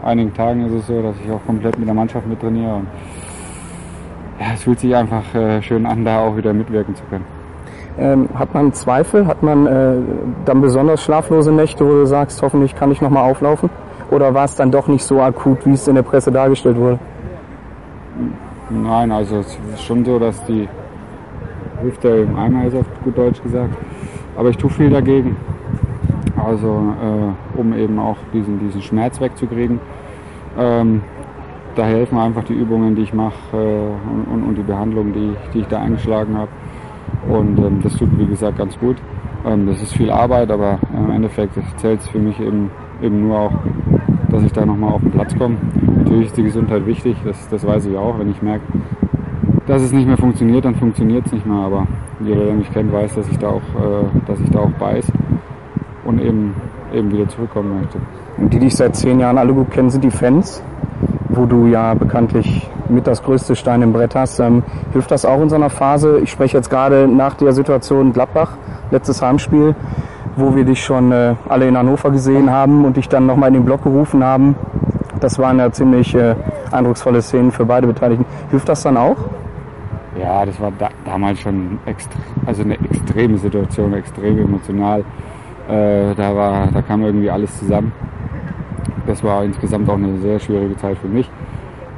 einigen 0.04 0.34
Tagen 0.34 0.66
ist 0.66 0.74
es 0.74 0.88
so, 0.88 1.02
dass 1.02 1.16
ich 1.24 1.30
auch 1.30 1.46
komplett 1.46 1.78
mit 1.78 1.88
der 1.88 1.94
Mannschaft 1.94 2.26
mit 2.26 2.40
trainiere. 2.40 2.76
Und 2.76 2.88
ja, 4.40 4.48
es 4.56 4.64
fühlt 4.64 4.80
sich 4.80 4.96
einfach 4.96 5.36
äh, 5.36 5.62
schön 5.62 5.86
an, 5.86 6.06
da 6.06 6.22
auch 6.22 6.38
wieder 6.38 6.54
mitwirken 6.54 6.96
zu 6.96 7.04
können. 7.10 7.26
Ähm, 8.00 8.30
hat 8.36 8.54
man 8.54 8.74
Zweifel? 8.74 9.28
Hat 9.28 9.44
man 9.44 9.68
äh, 9.68 9.96
dann 10.46 10.62
besonders 10.62 11.04
schlaflose 11.04 11.52
Nächte, 11.52 11.86
wo 11.86 11.90
du 11.90 12.06
sagst, 12.06 12.42
hoffentlich 12.42 12.76
kann 12.76 12.92
ich 12.92 13.02
nochmal 13.02 13.30
auflaufen? 13.30 13.70
Oder 14.10 14.34
war 14.34 14.46
es 14.46 14.56
dann 14.56 14.72
doch 14.72 14.88
nicht 14.88 15.04
so 15.04 15.22
akut, 15.22 15.66
wie 15.66 15.74
es 15.74 15.88
in 15.88 15.96
der 15.96 16.04
Presse 16.04 16.32
dargestellt 16.32 16.78
wurde? 16.78 17.00
Nein, 18.70 19.12
also 19.12 19.40
es 19.40 19.60
ist 19.74 19.84
schon 19.84 20.06
so, 20.06 20.20
dass 20.20 20.44
die 20.46 20.70
Hüfte 21.82 22.10
im 22.10 22.36
Eimer 22.38 22.66
ist, 22.66 22.76
auf 22.76 22.86
gut 23.04 23.18
Deutsch 23.18 23.42
gesagt. 23.44 23.76
Aber 24.38 24.50
ich 24.50 24.58
tue 24.58 24.70
viel 24.70 24.90
dagegen. 24.90 25.36
Also 26.48 26.68
äh, 26.68 27.60
um 27.60 27.74
eben 27.74 28.00
auch 28.00 28.16
diesen, 28.34 28.60
diesen 28.60 28.82
Schmerz 28.82 29.20
wegzukriegen. 29.20 29.82
Ähm, 30.58 31.02
da 31.76 31.86
helfen 31.86 32.18
einfach 32.18 32.44
die 32.46 32.54
Übungen, 32.54 32.96
die 32.96 33.02
ich 33.02 33.14
mache 33.14 33.36
äh, 33.54 34.12
und, 34.12 34.34
und, 34.34 34.44
und, 34.44 34.56
die 34.56 34.64
Behandlung, 34.64 35.12
die, 35.12 35.34
die 35.54 35.60
ich 35.60 35.68
da 35.68 35.82
eingeschlagen 35.82 36.38
habe. 36.38 36.50
Und 37.28 37.60
ähm, 37.60 37.82
das 37.84 37.98
tut, 37.98 38.18
wie 38.18 38.26
gesagt, 38.26 38.58
ganz 38.58 38.80
gut. 38.80 38.96
Ähm, 39.46 39.68
das 39.68 39.82
ist 39.82 39.94
viel 39.94 40.10
Arbeit, 40.10 40.50
aber 40.50 40.80
im 40.96 41.12
Endeffekt 41.12 41.54
zählt 41.78 42.00
es 42.00 42.08
für 42.08 42.20
mich 42.20 42.40
eben, 42.40 42.72
eben 43.02 43.28
nur 43.28 43.40
auch, 43.40 43.54
dass 44.30 44.44
ich 44.44 44.54
da 44.54 44.66
nochmal 44.66 44.94
auf 44.94 45.02
den 45.02 45.12
Platz 45.12 45.38
komme. 45.38 45.58
Natürlich 45.98 46.28
ist 46.28 46.38
die 46.38 46.44
Gesundheit 46.44 46.86
wichtig, 46.86 47.18
das, 47.26 47.50
das 47.50 47.68
weiß 47.68 47.86
ich 47.88 47.98
auch. 47.98 48.18
Wenn 48.20 48.32
ich 48.32 48.42
merke, 48.42 48.64
dass 49.66 49.82
es 49.82 49.92
nicht 49.92 50.08
mehr 50.08 50.18
funktioniert, 50.18 50.64
dann 50.64 50.76
funktioniert 50.76 51.26
es 51.26 51.34
nicht 51.34 51.46
mehr. 51.46 51.58
Aber 51.58 51.88
jeder, 52.22 52.46
der 52.46 52.54
mich 52.54 52.72
kennt, 52.72 52.94
weiß, 52.94 53.16
dass 53.16 53.30
ich 53.30 53.38
da 53.38 53.50
auch, 53.50 53.56
äh, 53.58 54.06
dass 54.26 54.40
ich 54.40 54.50
da 54.50 54.60
auch 54.60 54.72
beiß 54.72 55.12
und 56.08 56.20
eben, 56.22 56.56
eben 56.94 57.12
wieder 57.12 57.28
zurückkommen 57.28 57.82
möchte. 57.82 58.00
Und 58.38 58.54
die 58.54 58.60
dich 58.60 58.76
seit 58.76 58.96
zehn 58.96 59.20
Jahren 59.20 59.38
alle 59.38 59.54
gut 59.54 59.72
kennen, 59.72 59.90
sind 59.90 60.04
die 60.04 60.12
Fans, 60.12 60.64
wo 61.30 61.46
du 61.46 61.68
ja 61.68 61.94
bekanntlich 61.94 62.70
mit 62.90 63.06
das 63.06 63.22
größte 63.22 63.56
Stein 63.56 63.82
im 63.82 63.94
Brett 63.94 64.16
hast. 64.16 64.40
Ähm, 64.40 64.64
hilft 64.94 65.12
das 65.12 65.26
auch 65.26 65.42
in 65.42 65.50
so 65.50 65.56
einer 65.56 65.70
Phase? 65.70 66.20
Ich 66.20 66.32
spreche 66.32 66.58
jetzt 66.58 66.70
gerade 66.70 67.08
nach 67.08 67.36
der 67.36 67.52
Situation 67.52 68.14
Gladbach, 68.14 68.58
letztes 68.90 69.22
Heimspiel, 69.22 69.76
wo 70.38 70.56
wir 70.56 70.64
dich 70.64 70.84
schon 70.84 71.12
äh, 71.12 71.36
alle 71.50 71.68
in 71.68 71.78
Hannover 71.78 72.10
gesehen 72.12 72.50
haben 72.50 72.86
und 72.86 72.98
dich 72.98 73.10
dann 73.10 73.26
nochmal 73.26 73.50
in 73.50 73.56
den 73.56 73.66
Block 73.66 73.84
gerufen 73.84 74.24
haben. 74.24 74.56
Das 75.20 75.38
waren 75.40 75.60
ja 75.60 75.72
ziemlich 75.72 76.16
äh, 76.16 76.36
eindrucksvolle 76.72 77.22
Szenen 77.22 77.52
für 77.52 77.66
beide 77.66 77.88
Beteiligten. 77.88 78.26
Hilft 78.52 78.70
das 78.70 78.84
dann 78.84 78.98
auch? 78.98 79.18
Ja, 80.20 80.46
das 80.46 80.60
war 80.60 80.72
da, 80.80 80.90
damals 81.06 81.40
schon 81.40 81.80
extre 81.86 82.18
also 82.48 82.64
eine 82.64 82.76
extreme 82.76 83.38
Situation, 83.38 83.94
extrem 83.94 84.40
emotional. 84.40 85.04
Äh, 85.68 86.16
da, 86.16 86.36
war, 86.36 86.68
da 86.68 86.82
kam 86.82 87.04
irgendwie 87.04 87.30
alles 87.30 87.58
zusammen. 87.60 87.92
Das 89.06 89.24
war 89.24 89.44
insgesamt 89.44 89.90
auch 89.90 89.96
eine 89.96 90.18
sehr 90.20 90.40
schwierige 90.40 90.78
Zeit 90.78 90.98
für 90.98 91.08
mich. 91.08 91.30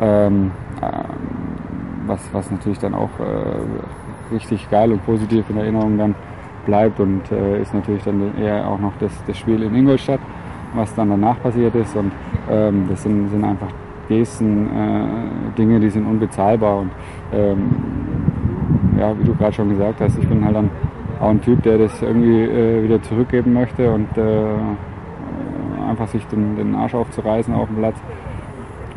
Ähm, 0.01 0.51
äh, 0.81 0.87
was, 2.07 2.19
was 2.31 2.49
natürlich 2.49 2.79
dann 2.79 2.95
auch 2.95 3.09
äh, 3.19 4.33
richtig 4.33 4.69
geil 4.69 4.91
und 4.91 5.05
positiv 5.05 5.49
in 5.49 5.57
Erinnerung 5.57 5.97
dann 5.97 6.15
bleibt 6.65 6.99
und 6.99 7.31
äh, 7.31 7.61
ist 7.61 7.73
natürlich 7.73 8.03
dann 8.03 8.37
eher 8.37 8.67
auch 8.67 8.79
noch 8.79 8.93
das, 8.99 9.11
das 9.25 9.37
Spiel 9.37 9.61
in 9.63 9.75
Ingolstadt, 9.75 10.19
was 10.73 10.93
dann 10.95 11.09
danach 11.09 11.41
passiert 11.41 11.75
ist. 11.75 11.95
Und 11.95 12.11
ähm, 12.49 12.85
das 12.89 13.03
sind, 13.03 13.29
sind 13.29 13.43
einfach 13.43 13.69
Gesten, 14.07 14.67
äh, 14.67 15.57
Dinge, 15.57 15.79
die 15.79 15.89
sind 15.89 16.05
unbezahlbar. 16.05 16.79
Und 16.79 16.91
ähm, 17.33 17.69
ja, 18.99 19.17
wie 19.17 19.23
du 19.23 19.35
gerade 19.35 19.53
schon 19.53 19.69
gesagt 19.69 20.01
hast, 20.01 20.17
ich 20.17 20.27
bin 20.27 20.43
halt 20.43 20.55
dann 20.55 20.69
auch 21.19 21.29
ein 21.29 21.41
Typ, 21.41 21.63
der 21.63 21.77
das 21.77 22.01
irgendwie 22.01 22.43
äh, 22.43 22.83
wieder 22.83 23.01
zurückgeben 23.01 23.53
möchte 23.53 23.91
und 23.91 24.17
äh, 24.17 24.45
einfach 25.89 26.07
sich 26.07 26.25
den, 26.27 26.55
den 26.55 26.75
Arsch 26.75 26.93
aufzureißen 26.93 27.53
auf 27.53 27.67
dem 27.67 27.77
Platz. 27.77 27.95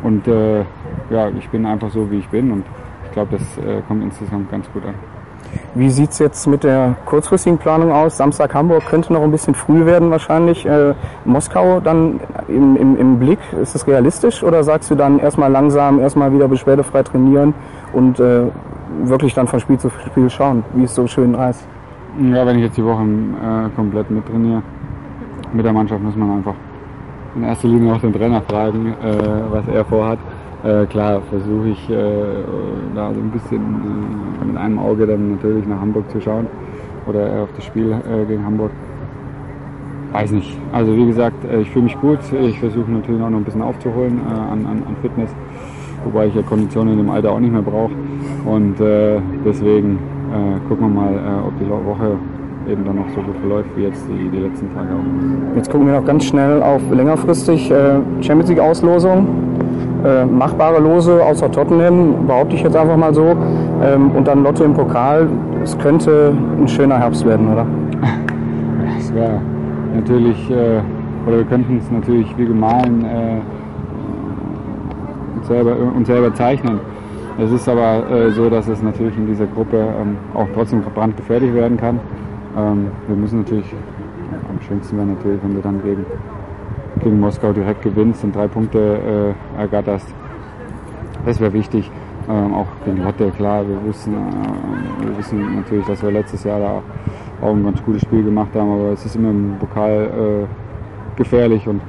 Und 0.03 0.27
äh, 0.27 0.59
ja, 1.09 1.29
ich 1.37 1.49
bin 1.49 1.65
einfach 1.65 1.89
so, 1.89 2.09
wie 2.11 2.19
ich 2.19 2.27
bin 2.29 2.51
und 2.51 2.63
ich 3.05 3.11
glaube, 3.11 3.37
das 3.37 3.57
äh, 3.65 3.81
kommt 3.87 4.03
insgesamt 4.03 4.49
ganz 4.51 4.69
gut 4.71 4.85
an. 4.85 4.95
Wie 5.75 5.89
sieht 5.89 6.11
es 6.11 6.19
jetzt 6.19 6.47
mit 6.47 6.63
der 6.63 6.95
kurzfristigen 7.05 7.57
Planung 7.57 7.91
aus? 7.91 8.17
Samstag 8.17 8.53
Hamburg 8.53 8.85
könnte 8.85 9.13
noch 9.13 9.21
ein 9.21 9.31
bisschen 9.31 9.55
früh 9.55 9.85
werden 9.85 10.09
wahrscheinlich. 10.11 10.65
Äh, 10.65 10.93
Moskau 11.25 11.79
dann 11.79 12.19
im, 12.47 12.75
im, 12.75 12.97
im 12.97 13.19
Blick, 13.19 13.39
ist 13.61 13.75
das 13.75 13.87
realistisch 13.87 14.43
oder 14.43 14.63
sagst 14.63 14.89
du 14.91 14.95
dann 14.95 15.19
erstmal 15.19 15.51
langsam, 15.51 15.99
erstmal 15.99 16.33
wieder 16.33 16.47
beschwerdefrei 16.47 17.03
trainieren 17.03 17.53
und 17.91 18.19
äh, 18.19 18.47
wirklich 19.03 19.33
dann 19.33 19.47
von 19.47 19.59
Spiel 19.59 19.77
zu 19.77 19.89
Spiel 19.89 20.29
schauen, 20.29 20.63
wie 20.73 20.83
es 20.83 20.95
so 20.95 21.07
schön 21.07 21.37
heißt? 21.37 21.67
Ja, 22.21 22.45
wenn 22.45 22.57
ich 22.57 22.65
jetzt 22.65 22.77
die 22.77 22.85
Woche 22.85 23.01
äh, 23.01 23.75
komplett 23.75 24.11
mittrainiere 24.11 24.61
mit 25.51 25.65
der 25.65 25.73
Mannschaft, 25.73 26.03
muss 26.03 26.15
man 26.15 26.29
einfach 26.29 26.53
in 27.35 27.43
erster 27.43 27.67
Linie 27.67 27.91
auch 27.91 27.99
den 27.99 28.13
Trainer 28.13 28.39
fragen, 28.41 28.93
äh, 29.03 29.51
was 29.51 29.67
er 29.67 29.83
vorhat. 29.83 30.19
Äh, 30.63 30.85
klar 30.85 31.21
versuche 31.31 31.69
ich 31.69 31.89
äh, 31.89 31.95
da 32.93 33.11
so 33.11 33.19
ein 33.19 33.31
bisschen 33.31 33.61
äh, 33.61 34.45
mit 34.45 34.57
einem 34.57 34.77
Auge 34.77 35.07
dann 35.07 35.31
natürlich 35.31 35.65
nach 35.65 35.81
Hamburg 35.81 36.07
zu 36.11 36.21
schauen 36.21 36.45
oder 37.07 37.41
auf 37.41 37.49
das 37.55 37.65
Spiel 37.65 37.91
äh, 37.91 38.25
gegen 38.25 38.45
Hamburg. 38.45 38.69
Weiß 40.11 40.33
nicht. 40.33 40.55
Also 40.71 40.95
wie 40.95 41.07
gesagt, 41.07 41.37
ich 41.61 41.71
fühle 41.71 41.85
mich 41.85 41.99
gut. 41.99 42.19
Ich 42.31 42.59
versuche 42.59 42.91
natürlich 42.91 43.23
auch 43.23 43.31
noch 43.31 43.39
ein 43.39 43.43
bisschen 43.43 43.63
aufzuholen 43.63 44.21
an, 44.27 44.67
an, 44.67 44.83
an, 44.87 44.95
Fitness, 45.01 45.31
wobei 46.03 46.27
ich 46.27 46.35
ja 46.35 46.43
Konditionen 46.43 46.93
in 46.93 46.99
dem 46.99 47.09
Alter 47.09 47.31
auch 47.31 47.39
nicht 47.39 47.51
mehr 47.51 47.63
brauche. 47.63 47.93
Und 48.45 48.75
deswegen 49.43 49.97
gucken 50.67 50.93
wir 50.93 51.01
mal, 51.01 51.43
ob 51.47 51.59
die 51.59 51.69
Woche 51.69 52.17
eben 52.69 52.85
dann 52.85 52.95
noch 52.95 53.09
so 53.09 53.21
gut 53.21 53.35
verläuft 53.39 53.69
wie 53.75 53.83
jetzt 53.83 54.05
die, 54.07 54.29
die 54.29 54.39
letzten 54.39 54.73
Tage 54.73 54.89
auch. 54.89 55.55
Jetzt 55.55 55.69
gucken 55.69 55.87
wir 55.87 55.93
noch 55.93 56.05
ganz 56.05 56.25
schnell 56.25 56.61
auf 56.61 56.81
längerfristig 56.91 57.69
äh, 57.71 57.99
Champions 58.21 58.49
League 58.49 58.59
Auslosung. 58.59 59.27
Äh, 60.03 60.25
machbare 60.25 60.81
Lose 60.81 61.23
außer 61.23 61.51
Tottenham, 61.51 62.27
behaupte 62.27 62.55
ich 62.55 62.63
jetzt 62.63 62.75
einfach 62.75 62.97
mal 62.97 63.13
so. 63.13 63.35
Ähm, 63.83 64.11
und 64.11 64.27
dann 64.27 64.43
Lotto 64.43 64.63
im 64.63 64.73
Pokal. 64.73 65.27
Es 65.63 65.77
könnte 65.77 66.33
ein 66.59 66.67
schöner 66.67 66.99
Herbst 66.99 67.25
werden, 67.25 67.51
oder? 67.51 67.65
Es 68.99 69.13
wäre 69.13 69.39
natürlich, 69.93 70.49
äh, 70.49 70.79
oder 71.27 71.37
wir 71.37 71.45
könnten 71.45 71.77
es 71.77 71.91
natürlich 71.91 72.37
wie 72.37 72.45
gemahlen 72.45 73.05
äh, 73.05 73.39
uns, 75.37 75.47
selber, 75.47 75.75
uns 75.95 76.07
selber 76.07 76.33
zeichnen. 76.33 76.79
Es 77.39 77.51
ist 77.51 77.67
aber 77.67 78.09
äh, 78.11 78.31
so, 78.31 78.47
dass 78.47 78.67
es 78.67 78.81
natürlich 78.83 79.17
in 79.17 79.25
dieser 79.25 79.47
Gruppe 79.47 79.77
ähm, 79.77 80.17
auch 80.35 80.47
trotzdem 80.53 80.83
brandgefährlich 80.83 81.51
werden 81.53 81.77
kann. 81.77 81.99
Ähm, 82.55 82.91
wir 83.07 83.15
müssen 83.15 83.39
natürlich, 83.39 83.65
am 84.49 84.61
schönsten 84.61 84.97
wäre 84.97 85.07
natürlich, 85.07 85.41
wenn 85.43 85.55
wir 85.55 85.63
dann 85.63 85.81
gegen, 85.81 86.05
gegen 87.01 87.19
Moskau 87.19 87.51
direkt 87.51 87.81
gewinnst 87.81 88.23
und 88.23 88.35
drei 88.35 88.47
Punkte 88.47 89.35
äh, 89.57 89.59
ergatterst. 89.59 90.13
Das 91.25 91.39
wäre 91.39 91.53
wichtig. 91.53 91.89
Ähm, 92.29 92.53
auch 92.53 92.67
gegen 92.85 93.03
Lotte, 93.03 93.31
klar, 93.31 93.67
wir 93.67 93.83
wissen, 93.83 94.13
äh, 94.13 95.05
wir 95.07 95.17
wissen 95.17 95.55
natürlich, 95.55 95.85
dass 95.87 96.03
wir 96.03 96.11
letztes 96.11 96.43
Jahr 96.43 96.59
da 96.59 96.81
auch 97.41 97.51
ein 97.51 97.63
ganz 97.63 97.83
gutes 97.83 98.03
Spiel 98.03 98.23
gemacht 98.23 98.55
haben, 98.55 98.71
aber 98.71 98.91
es 98.91 99.03
ist 99.05 99.15
immer 99.15 99.31
im 99.31 99.55
Pokal 99.59 100.45
äh, 100.45 101.17
gefährlich 101.17 101.67
und 101.67 101.81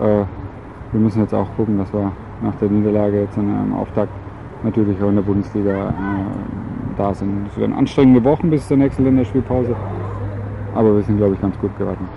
äh, 0.00 0.24
wir 0.92 1.00
müssen 1.00 1.20
jetzt 1.22 1.34
auch 1.34 1.46
gucken, 1.56 1.78
dass 1.78 1.92
wir 1.92 2.10
nach 2.42 2.54
der 2.56 2.68
Niederlage 2.68 3.20
jetzt 3.20 3.36
in 3.36 3.48
einem 3.48 3.74
Auftakt 3.74 4.10
natürlich 4.64 5.00
auch 5.02 5.08
in 5.08 5.16
der 5.16 5.22
Bundesliga 5.22 5.90
äh, 5.90 6.96
da 6.96 7.14
sind. 7.14 7.46
Es 7.48 7.56
werden 7.56 7.74
anstrengende 7.74 8.22
Wochen 8.24 8.50
bis 8.50 8.66
zur 8.66 8.76
nächsten 8.76 9.04
Länderspielpause, 9.04 9.76
aber 10.74 10.96
wir 10.96 11.02
sind, 11.02 11.18
glaube 11.18 11.34
ich, 11.34 11.40
ganz 11.40 11.56
gut 11.58 11.76
gewappnet. 11.78 12.08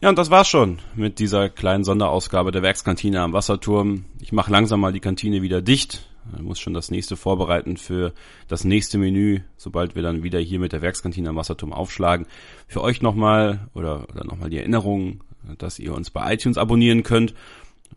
Ja, 0.00 0.08
und 0.08 0.18
das 0.18 0.30
war's 0.30 0.48
schon 0.48 0.78
mit 0.96 1.20
dieser 1.20 1.48
kleinen 1.48 1.84
Sonderausgabe 1.84 2.50
der 2.50 2.62
Werkskantine 2.62 3.20
am 3.20 3.32
Wasserturm. 3.32 4.04
Ich 4.20 4.32
mache 4.32 4.50
langsam 4.50 4.80
mal 4.80 4.92
die 4.92 5.00
Kantine 5.00 5.42
wieder 5.42 5.62
dicht. 5.62 6.08
Ich 6.34 6.42
muss 6.42 6.58
schon 6.58 6.74
das 6.74 6.90
nächste 6.90 7.16
vorbereiten 7.16 7.76
für 7.76 8.12
das 8.48 8.64
nächste 8.64 8.98
Menü, 8.98 9.40
sobald 9.56 9.94
wir 9.94 10.02
dann 10.02 10.22
wieder 10.22 10.40
hier 10.40 10.58
mit 10.58 10.72
der 10.72 10.82
Werkskantine 10.82 11.28
am 11.28 11.36
Wasserturm 11.36 11.72
aufschlagen. 11.72 12.26
Für 12.66 12.80
euch 12.80 13.00
nochmal 13.02 13.68
oder, 13.74 14.08
oder 14.12 14.24
nochmal 14.24 14.50
die 14.50 14.58
Erinnerung, 14.58 15.20
dass 15.58 15.78
ihr 15.78 15.94
uns 15.94 16.10
bei 16.10 16.34
iTunes 16.34 16.58
abonnieren 16.58 17.02
könnt 17.02 17.34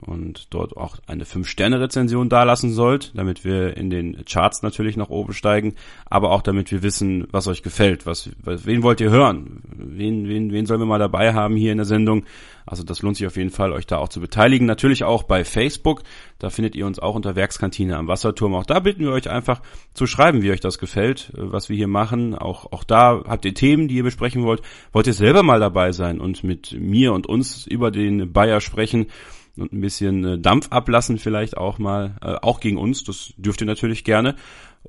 und 0.05 0.53
dort 0.53 0.77
auch 0.77 0.97
eine 1.07 1.23
5-Sterne-Rezension 1.23 2.29
dalassen 2.29 2.71
sollt, 2.71 3.11
damit 3.15 3.43
wir 3.43 3.75
in 3.77 3.89
den 3.89 4.23
Charts 4.25 4.61
natürlich 4.61 4.97
nach 4.97 5.09
oben 5.09 5.33
steigen, 5.33 5.75
aber 6.05 6.31
auch 6.31 6.41
damit 6.41 6.71
wir 6.71 6.83
wissen, 6.83 7.27
was 7.31 7.47
euch 7.47 7.63
gefällt. 7.63 8.05
Was, 8.05 8.29
wen 8.43 8.83
wollt 8.83 9.01
ihr 9.01 9.09
hören? 9.09 9.61
Wen, 9.75 10.27
wen, 10.27 10.51
wen 10.51 10.65
sollen 10.65 10.81
wir 10.81 10.85
mal 10.85 10.99
dabei 10.99 11.33
haben 11.33 11.55
hier 11.55 11.71
in 11.71 11.77
der 11.77 11.85
Sendung? 11.85 12.25
Also 12.65 12.83
das 12.83 13.01
lohnt 13.01 13.17
sich 13.17 13.27
auf 13.27 13.37
jeden 13.37 13.51
Fall, 13.51 13.71
euch 13.71 13.85
da 13.85 13.97
auch 13.97 14.09
zu 14.09 14.19
beteiligen. 14.19 14.65
Natürlich 14.65 15.03
auch 15.03 15.23
bei 15.23 15.45
Facebook. 15.45 16.01
Da 16.39 16.49
findet 16.49 16.75
ihr 16.75 16.87
uns 16.87 16.99
auch 16.99 17.15
unter 17.15 17.35
Werkskantine 17.35 17.95
am 17.95 18.07
Wasserturm. 18.07 18.55
Auch 18.55 18.65
da 18.65 18.79
bitten 18.79 19.03
wir 19.03 19.11
euch 19.11 19.29
einfach 19.29 19.61
zu 19.93 20.07
schreiben, 20.07 20.41
wie 20.41 20.51
euch 20.51 20.61
das 20.61 20.79
gefällt, 20.79 21.31
was 21.35 21.69
wir 21.69 21.77
hier 21.77 21.87
machen. 21.87 22.33
Auch, 22.33 22.71
auch 22.71 22.83
da 22.83 23.23
habt 23.27 23.45
ihr 23.45 23.53
Themen, 23.53 23.87
die 23.87 23.95
ihr 23.95 24.03
besprechen 24.03 24.43
wollt. 24.43 24.61
Wollt 24.91 25.07
ihr 25.07 25.13
selber 25.13 25.43
mal 25.43 25.59
dabei 25.59 25.91
sein 25.91 26.19
und 26.19 26.43
mit 26.43 26.75
mir 26.79 27.13
und 27.13 27.27
uns 27.27 27.67
über 27.67 27.91
den 27.91 28.33
Bayer 28.33 28.61
sprechen? 28.61 29.07
Und 29.57 29.73
ein 29.73 29.81
bisschen 29.81 30.23
äh, 30.23 30.39
Dampf 30.39 30.67
ablassen 30.71 31.17
vielleicht 31.17 31.57
auch 31.57 31.77
mal, 31.77 32.15
äh, 32.21 32.35
auch 32.41 32.59
gegen 32.59 32.77
uns, 32.77 33.03
das 33.03 33.33
dürft 33.37 33.61
ihr 33.61 33.67
natürlich 33.67 34.03
gerne. 34.03 34.35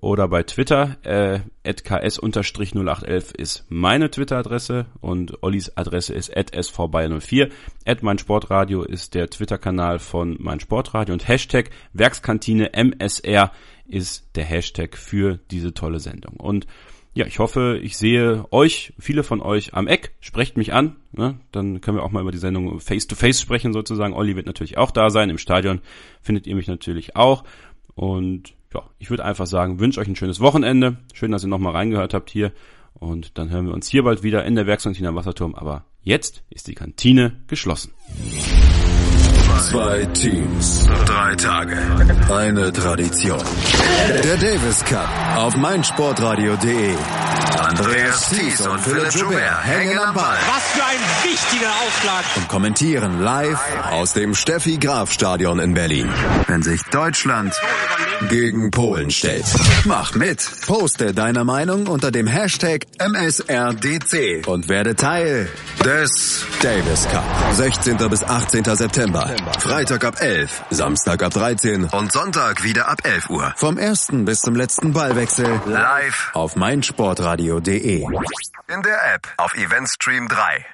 Oder 0.00 0.28
bei 0.28 0.42
Twitter, 0.42 0.96
äh, 1.04 1.40
ks-0811 1.64 3.34
ist 3.34 3.64
meine 3.70 4.10
Twitter-Adresse 4.10 4.86
und 5.00 5.42
Ollis 5.42 5.72
Adresse 5.74 6.12
ist 6.12 6.36
svbayern04. 6.36 7.50
At 7.86 8.02
mein 8.02 8.18
Sportradio 8.18 8.82
ist 8.82 9.14
der 9.14 9.30
Twitter-Kanal 9.30 9.98
von 9.98 10.36
mein 10.38 10.60
Sportradio 10.60 11.14
und 11.14 11.26
Hashtag 11.26 11.70
Werkskantine 11.94 12.74
MSR 12.74 13.52
ist 13.86 14.28
der 14.34 14.44
Hashtag 14.44 14.98
für 14.98 15.38
diese 15.50 15.72
tolle 15.72 16.00
Sendung. 16.00 16.34
Und 16.36 16.66
ja, 17.16 17.24
ich 17.24 17.38
hoffe, 17.38 17.80
ich 17.82 17.96
sehe 17.96 18.44
euch, 18.50 18.92
viele 18.98 19.22
von 19.22 19.40
euch 19.40 19.72
am 19.72 19.86
Eck. 19.86 20.14
Sprecht 20.20 20.58
mich 20.58 20.74
an, 20.74 20.96
ne? 21.12 21.40
dann 21.50 21.80
können 21.80 21.96
wir 21.96 22.04
auch 22.04 22.10
mal 22.10 22.20
über 22.20 22.30
die 22.30 22.36
Sendung 22.36 22.78
face 22.78 23.06
to 23.06 23.16
face 23.16 23.40
sprechen 23.40 23.72
sozusagen. 23.72 24.12
Olli 24.12 24.36
wird 24.36 24.44
natürlich 24.44 24.76
auch 24.76 24.90
da 24.90 25.08
sein. 25.08 25.30
Im 25.30 25.38
Stadion 25.38 25.80
findet 26.20 26.46
ihr 26.46 26.54
mich 26.54 26.68
natürlich 26.68 27.16
auch. 27.16 27.44
Und 27.94 28.52
ja, 28.74 28.82
ich 28.98 29.08
würde 29.08 29.24
einfach 29.24 29.46
sagen, 29.46 29.80
wünsche 29.80 29.98
euch 29.98 30.08
ein 30.08 30.16
schönes 30.16 30.40
Wochenende. 30.40 30.98
Schön, 31.14 31.32
dass 31.32 31.42
ihr 31.42 31.48
nochmal 31.48 31.72
reingehört 31.72 32.12
habt 32.12 32.28
hier. 32.28 32.52
Und 32.92 33.38
dann 33.38 33.48
hören 33.48 33.66
wir 33.66 33.72
uns 33.72 33.88
hier 33.88 34.02
bald 34.02 34.22
wieder 34.22 34.44
in 34.44 34.54
der 34.54 34.66
Werkskantine 34.66 35.08
am 35.08 35.14
Wasserturm. 35.14 35.54
Aber 35.54 35.86
jetzt 36.02 36.44
ist 36.50 36.68
die 36.68 36.74
Kantine 36.74 37.40
geschlossen. 37.46 37.92
Zwei 39.70 40.04
Teams, 40.14 40.88
drei 41.06 41.34
Tage, 41.34 41.76
eine 42.30 42.72
Tradition. 42.72 43.42
Der 44.22 44.36
Davis 44.36 44.84
Cup 44.84 45.08
auf 45.36 45.56
meinsportradio.de. 45.56 46.94
Andreas 47.58 48.28
Thies 48.30 48.60
und 48.64 48.80
Philipp 48.80 49.12
Joubert 49.12 49.64
hängen 49.64 49.98
am 49.98 50.14
Ball. 50.14 50.36
Was 50.46 50.62
für 50.70 50.84
ein 50.84 51.30
wichtiger 51.30 51.68
Aufschlag. 51.68 52.24
Und 52.36 52.48
kommentieren 52.48 53.20
live 53.22 53.60
aus 53.90 54.12
dem 54.12 54.36
Steffi 54.36 54.78
Graf 54.78 55.10
Stadion 55.10 55.58
in 55.58 55.74
Berlin. 55.74 56.08
Wenn 56.46 56.62
sich 56.62 56.82
Deutschland 56.84 57.52
gegen 58.28 58.70
Polen 58.70 59.10
stellt. 59.10 59.44
Mach 59.84 60.14
mit. 60.14 60.44
Poste 60.66 61.14
deine 61.14 61.44
Meinung 61.44 61.86
unter 61.86 62.10
dem 62.10 62.26
Hashtag 62.26 62.86
MSRDC 62.98 64.46
und 64.46 64.68
werde 64.68 64.96
Teil 64.96 65.48
des 65.84 66.44
Davis 66.60 67.08
Cup. 67.08 67.24
16. 67.52 67.96
bis 68.08 68.22
18. 68.24 68.64
September. 68.64 69.34
Freitag 69.58 70.04
ab 70.04 70.20
11, 70.20 70.64
Samstag 70.70 71.22
ab 71.22 71.32
13 71.32 71.84
und 71.84 72.12
Sonntag 72.12 72.64
wieder 72.64 72.88
ab 72.88 72.98
11 73.04 73.30
Uhr. 73.30 73.54
Vom 73.56 73.78
ersten 73.78 74.24
bis 74.24 74.40
zum 74.40 74.56
letzten 74.56 74.92
Ballwechsel 74.92 75.60
live 75.66 76.30
auf 76.34 76.56
meinsportradio.de. 76.56 78.02
In 78.68 78.82
der 78.82 79.14
App 79.14 79.28
auf 79.36 79.54
Eventstream 79.54 80.28
3. 80.28 80.66